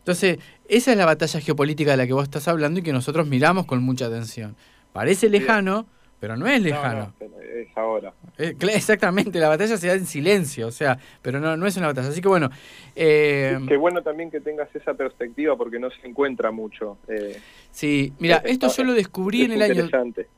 Entonces, 0.00 0.38
esa 0.68 0.92
es 0.92 0.96
la 0.96 1.04
batalla 1.04 1.40
geopolítica 1.40 1.90
de 1.90 1.96
la 1.98 2.06
que 2.06 2.12
vos 2.12 2.24
estás 2.24 2.48
hablando 2.48 2.80
y 2.80 2.82
que 2.82 2.92
nosotros 2.92 3.26
miramos 3.26 3.66
con 3.66 3.82
mucha 3.82 4.06
atención. 4.06 4.56
Parece 4.92 5.28
lejano, 5.28 5.86
pero 6.20 6.36
no 6.36 6.46
es 6.46 6.60
lejano. 6.62 7.12
es 7.20 7.68
ahora. 7.76 8.12
Eh, 8.38 8.56
exactamente, 8.74 9.38
la 9.38 9.48
batalla 9.48 9.76
se 9.76 9.86
da 9.86 9.94
en 9.94 10.06
silencio, 10.06 10.66
o 10.66 10.70
sea, 10.70 10.98
pero 11.22 11.40
no, 11.40 11.56
no 11.56 11.66
es 11.66 11.76
una 11.76 11.88
batalla. 11.88 12.08
Así 12.08 12.20
que 12.20 12.28
bueno. 12.28 12.50
Eh, 12.96 13.58
Qué 13.68 13.76
bueno 13.76 14.02
también 14.02 14.30
que 14.30 14.40
tengas 14.40 14.74
esa 14.74 14.94
perspectiva 14.94 15.56
porque 15.56 15.78
no 15.78 15.90
se 15.90 16.06
encuentra 16.06 16.50
mucho. 16.50 16.98
Eh, 17.06 17.38
sí, 17.70 18.12
mira, 18.18 18.42
esto 18.44 18.68
yo 18.68 18.84
lo 18.84 18.94
descubrí 18.94 19.42
en 19.42 19.52
el 19.52 19.62
año. 19.62 19.88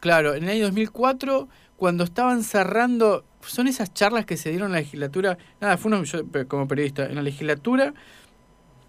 Claro, 0.00 0.34
en 0.34 0.44
el 0.44 0.50
año 0.50 0.64
2004, 0.64 1.48
cuando 1.80 2.04
estaban 2.04 2.44
cerrando 2.44 3.24
son 3.40 3.66
esas 3.66 3.94
charlas 3.94 4.26
que 4.26 4.36
se 4.36 4.50
dieron 4.50 4.66
en 4.66 4.72
la 4.74 4.78
legislatura. 4.80 5.38
Nada, 5.62 5.78
fue 5.78 5.90
uno, 5.90 6.04
yo 6.04 6.24
como 6.46 6.68
periodista, 6.68 7.06
en 7.06 7.14
la 7.14 7.22
legislatura 7.22 7.94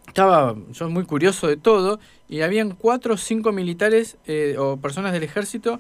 estaba 0.10 0.58
yo 0.74 0.90
muy 0.90 1.06
curioso 1.06 1.48
de 1.48 1.56
todo 1.56 2.02
y 2.28 2.42
habían 2.42 2.72
cuatro 2.72 3.14
o 3.14 3.18
cinco 3.18 3.54
militares 3.54 4.18
eh, 4.26 4.58
o 4.60 4.76
personas 4.76 5.14
del 5.14 5.24
ejército 5.24 5.80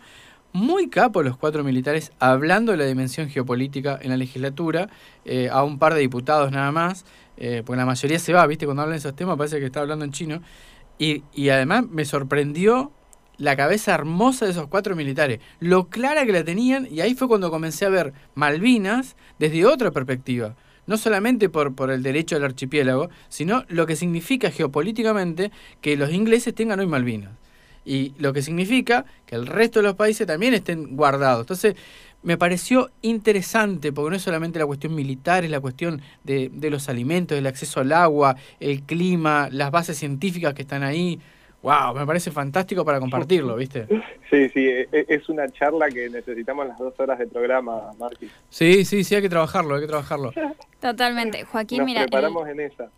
muy 0.54 0.90
capos 0.90 1.26
los 1.26 1.36
cuatro 1.36 1.66
militares 1.66 2.14
hablando 2.20 2.72
de 2.72 2.78
la 2.78 2.86
dimensión 2.86 3.28
geopolítica 3.28 4.00
en 4.02 4.10
la 4.12 4.16
legislatura 4.16 4.88
eh, 5.26 5.50
a 5.52 5.64
un 5.64 5.80
par 5.80 5.96
de 5.96 6.00
diputados 6.00 6.50
nada 6.54 6.72
más 6.72 7.04
eh, 7.36 7.62
porque 7.66 7.78
la 7.78 7.86
mayoría 7.86 8.20
se 8.20 8.32
va 8.32 8.48
viste 8.48 8.66
cuando 8.66 8.84
hablan 8.84 8.94
de 8.94 9.00
esos 9.00 9.16
temas 9.18 9.38
parece 9.38 9.60
que 9.60 9.66
está 9.66 9.82
hablando 9.82 10.06
en 10.06 10.12
chino 10.12 10.42
y, 10.98 11.24
y 11.34 11.50
además 11.50 11.90
me 11.90 12.06
sorprendió 12.06 12.94
la 13.42 13.56
cabeza 13.56 13.96
hermosa 13.96 14.46
de 14.46 14.52
esos 14.52 14.68
cuatro 14.68 14.96
militares, 14.96 15.40
lo 15.60 15.90
clara 15.90 16.28
que 16.28 16.32
la 16.32 16.44
tenían, 16.44 16.88
y 16.92 17.02
ahí 17.02 17.16
fue 17.16 17.28
cuando 17.28 17.50
comencé 17.50 17.86
a 17.86 17.90
ver 17.90 18.14
Malvinas 18.36 19.16
desde 19.40 19.66
otra 19.66 19.90
perspectiva. 19.90 20.56
No 20.86 20.96
solamente 20.96 21.50
por, 21.50 21.74
por 21.74 21.90
el 21.90 22.04
derecho 22.04 22.36
al 22.36 22.44
archipiélago, 22.44 23.10
sino 23.30 23.66
lo 23.68 23.88
que 23.88 23.96
significa 23.96 24.52
geopolíticamente 24.52 25.52
que 25.82 25.98
los 25.98 26.12
ingleses 26.12 26.54
tengan 26.54 26.80
hoy 26.80 26.86
Malvinas. 26.86 27.32
Y 27.84 28.14
lo 28.20 28.32
que 28.32 28.44
significa 28.44 29.06
que 29.26 29.34
el 29.34 29.48
resto 29.48 29.80
de 29.80 29.84
los 29.88 29.96
países 29.96 30.28
también 30.28 30.54
estén 30.54 30.96
guardados. 30.96 31.42
Entonces, 31.42 31.76
me 32.22 32.38
pareció 32.38 32.92
interesante, 33.02 33.92
porque 33.92 34.12
no 34.12 34.16
es 34.18 34.22
solamente 34.22 34.60
la 34.60 34.68
cuestión 34.68 34.94
militar, 34.94 35.44
es 35.44 35.50
la 35.50 35.60
cuestión 35.60 36.00
de, 36.24 36.52
de 36.54 36.70
los 36.70 36.90
alimentos, 36.90 37.36
el 37.36 37.48
acceso 37.48 37.80
al 37.80 37.92
agua, 37.92 38.36
el 38.60 38.84
clima, 38.84 39.50
las 39.52 39.72
bases 39.72 39.98
científicas 39.98 40.54
que 40.54 40.62
están 40.62 40.84
ahí. 40.84 41.20
Wow, 41.62 41.94
me 41.94 42.06
parece 42.08 42.32
fantástico 42.32 42.84
para 42.84 43.00
compartirlo, 43.00 43.56
¿viste? 43.56 43.86
Sí, 44.32 44.50
sí, 44.50 44.68
e, 44.68 44.88
e, 44.92 45.06
es 45.08 45.30
una 45.30 45.48
charla 45.50 45.90
que 45.90 46.10
necesitamos 46.10 46.68
las 46.68 46.78
dos 46.80 47.00
horas 47.00 47.20
de 47.20 47.28
programa, 47.28 47.92
Marquis. 48.00 48.32
Sí, 48.50 48.84
sí, 48.84 49.04
sí, 49.04 49.14
hay 49.14 49.22
que 49.22 49.30
trabajarlo, 49.30 49.76
hay 49.76 49.82
que 49.82 49.88
trabajarlo. 49.88 50.34
Totalmente. 50.80 51.44
Joaquín, 51.44 51.86
mira, 51.86 52.06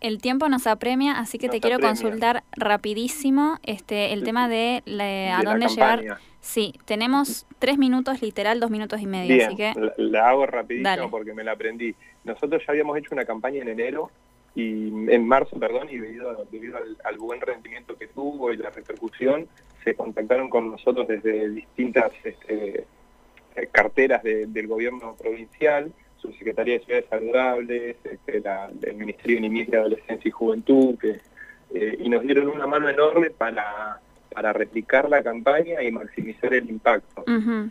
el, 0.00 0.18
tiempo 0.18 0.48
nos 0.48 0.66
apremia, 0.66 1.18
así 1.18 1.38
que 1.38 1.50
te 1.50 1.60
quiero 1.60 1.78
consultar 1.78 2.42
rapidísimo 2.52 3.58
este 3.62 4.14
el 4.14 4.24
tema 4.24 4.48
de, 4.48 4.82
a 5.30 5.42
dónde 5.42 5.68
llevar. 5.68 6.18
Sí, 6.40 6.74
tenemos 6.84 7.46
tres 7.58 7.78
minutos 7.78 8.20
literal, 8.20 8.60
dos 8.60 8.70
minutos 8.70 9.00
y 9.00 9.06
medio, 9.06 9.46
así 9.46 9.56
que... 9.56 9.72
La, 9.96 10.28
hago 10.28 10.46
rapidísimo 10.46 11.10
porque 11.10 11.32
me 11.32 11.42
la 11.42 11.52
aprendí. 11.52 11.94
Nosotros 12.24 12.62
ya 12.66 12.72
habíamos 12.72 12.96
hecho 12.98 13.10
una 13.12 13.24
campaña 13.24 13.62
en 13.62 13.68
enero 13.68 14.10
y 14.54 14.88
en 14.88 15.26
marzo, 15.26 15.58
perdón, 15.58 15.88
y 15.90 15.98
debido, 15.98 16.46
debido 16.50 16.78
al, 17.04 17.18
buen 17.18 17.40
rendimiento 17.40 17.96
que 17.96 18.06
tuvo 18.06 18.52
y 18.52 18.56
la 18.56 18.70
repercusión, 18.70 19.48
se 19.82 19.94
contactaron 19.94 20.48
con 20.48 20.70
nosotros 20.70 21.08
desde 21.08 21.48
distintas 21.50 22.12
este, 22.22 22.86
eh, 23.56 23.66
carteras 23.72 24.22
del 24.22 24.66
gobierno 24.66 25.16
provincial, 25.16 25.92
su 26.18 26.32
Secretaría 26.34 26.78
de 26.78 26.84
Ciudades 26.84 27.06
Saludables, 27.10 27.96
este, 28.04 28.40
la, 28.40 28.70
el 28.82 28.94
Ministerio 28.94 29.36
de 29.36 29.40
Niñez 29.42 29.74
Adolescencia 29.74 30.28
y 30.28 30.30
Juventud, 30.30 30.98
que, 30.98 31.20
eh, 31.74 31.98
y 31.98 32.08
nos 32.08 32.22
dieron 32.22 32.48
una 32.48 32.68
mano 32.68 32.88
enorme 32.88 33.30
para, 33.30 34.00
para 34.32 34.52
replicar 34.52 35.08
la 35.08 35.22
campaña 35.22 35.82
y 35.82 35.90
maximizar 35.90 36.54
el 36.54 36.70
impacto. 36.70 37.24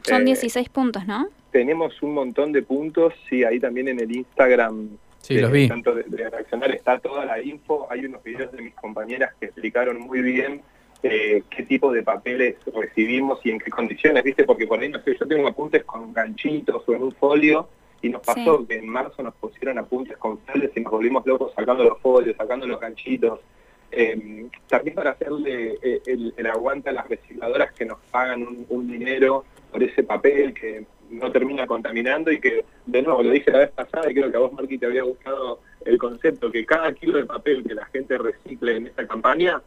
Son 0.03 0.25
16 0.25 0.67
eh, 0.67 0.69
puntos, 0.71 1.07
¿no? 1.07 1.29
Tenemos 1.51 2.01
un 2.03 2.13
montón 2.13 2.51
de 2.51 2.61
puntos, 2.61 3.13
sí, 3.29 3.43
ahí 3.43 3.59
también 3.59 3.87
en 3.87 4.01
el 4.01 4.15
Instagram 4.15 4.89
Sí, 5.23 5.39
los 5.39 5.51
vi. 5.51 5.69
Tanto 5.69 5.95
de, 5.95 6.03
reaccionar 6.29 6.69
está 6.71 6.99
toda 6.99 7.25
la 7.25 7.41
info. 7.41 7.87
Hay 7.89 8.05
unos 8.05 8.21
videos 8.23 8.51
de 8.51 8.61
mis 8.61 8.75
compañeras 8.75 9.33
que 9.39 9.45
explicaron 9.45 10.01
muy 10.01 10.21
bien 10.21 10.61
eh, 11.01 11.43
qué 11.49 11.63
tipo 11.63 11.93
de 11.93 12.03
papeles 12.03 12.57
recibimos 12.75 13.39
y 13.45 13.51
en 13.51 13.59
qué 13.59 13.71
condiciones, 13.71 14.21
¿viste? 14.21 14.43
Porque 14.43 14.67
por 14.67 14.81
ahí, 14.81 14.89
no 14.89 15.01
sé, 15.01 15.15
yo 15.17 15.25
tengo 15.25 15.47
apuntes 15.47 15.85
con 15.85 16.13
ganchitos 16.13 16.83
o 16.85 16.93
en 16.93 17.03
un 17.03 17.13
folio 17.13 17.69
y 18.01 18.09
nos 18.09 18.21
pasó 18.21 18.67
que 18.67 18.75
en 18.75 18.89
marzo 18.89 19.23
nos 19.23 19.33
pusieron 19.35 19.77
apuntes 19.79 20.17
con 20.17 20.39
folios 20.39 20.71
y 20.75 20.81
nos 20.81 20.91
volvimos 20.91 21.25
locos 21.25 21.53
sacando 21.55 21.85
los 21.85 21.99
folios, 22.01 22.35
sacando 22.35 22.67
los 22.67 22.81
ganchitos. 22.81 23.39
Eh, 23.91 24.49
también 24.67 24.93
para 24.93 25.11
hacerle 25.11 25.77
eh, 25.81 26.01
el, 26.05 26.47
aguante 26.47 26.89
a 26.89 26.93
las 26.93 27.07
recicladoras 27.07 27.71
que 27.71 27.85
nos 27.85 27.99
pagan 28.11 28.65
un 28.67 28.91
dinero 28.91 29.45
por 29.71 29.81
ese 29.81 30.03
papel 30.03 30.53
que 30.53 30.85
no 31.13 31.31
termina 31.31 31.65
contaminando 31.67 32.31
y 32.31 32.39
que, 32.39 32.65
de 32.85 33.01
nuevo, 33.01 33.23
lo 33.23 33.31
dije 33.31 33.51
la 33.51 33.59
vez 33.59 33.71
pasada 33.71 34.09
y 34.09 34.13
creo 34.13 34.31
que 34.31 34.37
a 34.37 34.41
vos, 34.41 34.53
Marqui, 34.53 34.77
te 34.77 34.85
había 34.85 35.03
gustado 35.03 35.59
el 35.85 35.97
concepto, 35.97 36.51
que 36.51 36.65
cada 36.65 36.93
kilo 36.93 37.17
de 37.17 37.25
papel 37.25 37.63
que 37.63 37.73
la 37.73 37.85
gente 37.85 38.17
recicle 38.17 38.77
en 38.77 38.87
esta 38.87 39.07
campaña 39.07 39.61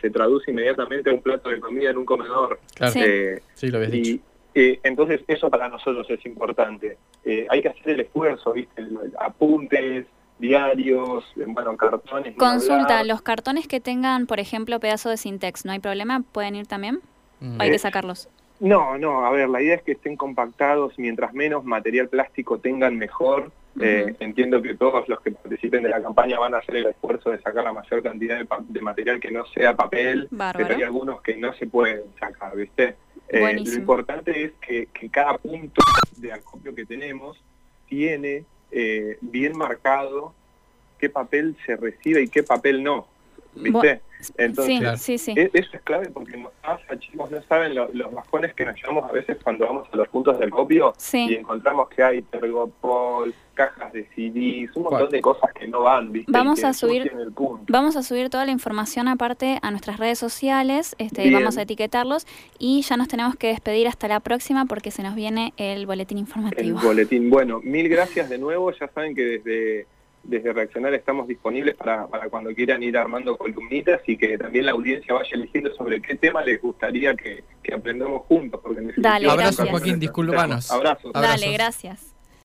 se 0.00 0.10
traduce 0.10 0.50
inmediatamente 0.50 1.10
a 1.10 1.14
un 1.14 1.20
plato 1.20 1.50
de 1.50 1.60
comida 1.60 1.90
en 1.90 1.98
un 1.98 2.04
comedor. 2.04 2.58
Claro. 2.74 2.94
Eh, 2.96 3.42
sí, 3.54 3.68
lo 3.68 3.78
habías 3.78 3.94
y, 3.94 4.20
eh, 4.54 4.80
entonces, 4.82 5.20
eso 5.28 5.48
para 5.48 5.68
nosotros 5.68 6.06
es 6.10 6.24
importante. 6.26 6.96
Eh, 7.24 7.46
hay 7.48 7.62
que 7.62 7.68
hacer 7.68 7.90
el 7.90 8.00
esfuerzo, 8.00 8.52
¿viste? 8.52 8.82
apuntes, 9.18 10.06
diarios, 10.38 11.24
bueno, 11.46 11.76
cartones. 11.76 12.34
Consulta, 12.36 13.04
los 13.04 13.22
cartones 13.22 13.68
que 13.68 13.80
tengan, 13.80 14.26
por 14.26 14.40
ejemplo, 14.40 14.80
pedazo 14.80 15.10
de 15.10 15.18
Sintex, 15.18 15.64
¿no 15.64 15.72
hay 15.72 15.78
problema? 15.78 16.22
¿Pueden 16.32 16.56
ir 16.56 16.66
también? 16.66 17.00
¿O 17.40 17.62
hay 17.62 17.70
que 17.70 17.78
sacarlos? 17.78 18.28
No, 18.60 18.98
no, 18.98 19.24
a 19.24 19.30
ver, 19.30 19.48
la 19.48 19.62
idea 19.62 19.76
es 19.76 19.82
que 19.82 19.92
estén 19.92 20.16
compactados, 20.16 20.98
mientras 20.98 21.32
menos 21.32 21.64
material 21.64 22.08
plástico 22.08 22.58
tengan 22.58 22.96
mejor. 22.96 23.50
Eh, 23.80 24.14
entiendo 24.18 24.60
que 24.60 24.74
todos 24.74 25.08
los 25.08 25.20
que 25.20 25.30
participen 25.30 25.84
de 25.84 25.88
la 25.88 26.02
campaña 26.02 26.38
van 26.38 26.54
a 26.54 26.58
hacer 26.58 26.76
el 26.76 26.86
esfuerzo 26.86 27.30
de 27.30 27.40
sacar 27.40 27.64
la 27.64 27.72
mayor 27.72 28.02
cantidad 28.02 28.38
de, 28.38 28.80
material 28.80 29.18
que 29.20 29.30
no 29.30 29.46
sea 29.46 29.74
papel, 29.74 30.28
pero 30.56 30.74
hay 30.76 30.82
algunos 30.82 31.22
que 31.22 31.36
no 31.36 31.54
se 31.54 31.66
pueden 31.66 32.02
sacar, 32.18 32.54
¿viste? 32.54 32.96
Eh, 33.28 33.60
lo 33.64 33.74
importante 33.74 34.44
es 34.44 34.52
que, 34.60 34.88
cada 35.10 35.38
punto 35.38 35.80
de 36.16 36.32
acopio 36.32 36.74
que 36.74 36.84
tenemos 36.84 37.42
tiene 37.88 38.44
eh, 38.72 39.16
bien 39.20 39.56
marcado 39.56 40.34
qué 40.98 41.08
papel 41.08 41.56
se 41.64 41.76
recibe 41.76 42.22
y 42.22 42.28
qué 42.28 42.42
papel 42.42 42.82
no. 42.82 43.06
¿Viste? 43.54 44.00
Entonces, 44.36 45.28
e-, 45.28 45.50
eso 45.52 45.70
es 45.72 45.82
clave 45.82 46.10
porque 46.10 46.36
nos 46.36 46.52
pasa, 46.62 46.98
chicos, 46.98 47.30
no 47.30 47.42
saben 47.42 47.74
los 47.74 48.12
bajones 48.12 48.54
que 48.54 48.64
nos 48.64 48.76
llevamos 48.76 49.08
a 49.08 49.12
veces 49.12 49.38
cuando 49.42 49.66
vamos 49.66 49.88
a 49.92 49.96
los 49.96 50.08
puntos 50.08 50.38
de 50.38 50.46
acopio 50.46 50.92
y 51.12 51.34
encontramos 51.34 51.88
que 51.88 52.02
hay 52.02 52.22
tergopol, 52.22 53.34
cajas 53.54 53.92
de 53.92 54.04
CDs, 54.14 54.74
un 54.76 54.84
montón 54.84 55.10
de 55.10 55.20
cosas 55.20 55.52
que 55.52 55.66
no 55.68 55.82
van, 55.82 56.12
¿viste? 56.12 56.30
Vamos 56.32 56.64
a 56.64 56.72
subir 56.72 57.10
vamos 57.68 57.96
a 57.96 58.02
subir 58.02 58.30
toda 58.30 58.44
la 58.44 58.52
información 58.52 59.08
aparte 59.08 59.58
a 59.62 59.70
nuestras 59.70 59.98
redes 59.98 60.18
sociales, 60.18 60.94
este, 60.98 61.30
vamos 61.30 61.56
a 61.58 61.62
etiquetarlos 61.62 62.26
y 62.58 62.82
ya 62.82 62.96
nos 62.96 63.08
tenemos 63.08 63.36
que 63.36 63.48
despedir 63.48 63.88
hasta 63.88 64.08
la 64.08 64.20
próxima 64.20 64.66
porque 64.66 64.90
se 64.90 65.02
nos 65.02 65.14
viene 65.14 65.52
el 65.56 65.86
boletín 65.86 66.18
informativo. 66.18 66.78
El 66.78 66.86
boletín. 66.86 67.30
Bueno, 67.30 67.60
mil 67.62 67.88
gracias 67.88 68.28
de 68.28 68.38
nuevo, 68.38 68.70
ya 68.72 68.88
saben 68.88 69.14
que 69.14 69.22
desde 69.22 69.86
desde 70.22 70.52
Reaccionar 70.52 70.94
estamos 70.94 71.26
disponibles 71.26 71.74
para, 71.74 72.06
para 72.06 72.28
cuando 72.28 72.54
quieran 72.54 72.82
ir 72.82 72.96
armando 72.96 73.36
columnitas 73.36 74.00
y 74.06 74.16
que 74.16 74.36
también 74.38 74.66
la 74.66 74.72
audiencia 74.72 75.14
vaya 75.14 75.30
eligiendo 75.32 75.74
sobre 75.74 76.00
qué 76.00 76.14
tema 76.16 76.42
les 76.42 76.60
gustaría 76.60 77.14
que, 77.14 77.44
que 77.62 77.74
aprendamos 77.74 78.22
juntos. 78.26 78.60
Porque 78.62 78.92
Dale, 78.96 79.30
Abrazo, 79.30 79.66
Joaquín, 79.66 79.98
disculpanos. 79.98 80.70
Abrazos. 80.70 81.12
Dale, 81.12 81.52
gracias. 81.52 82.09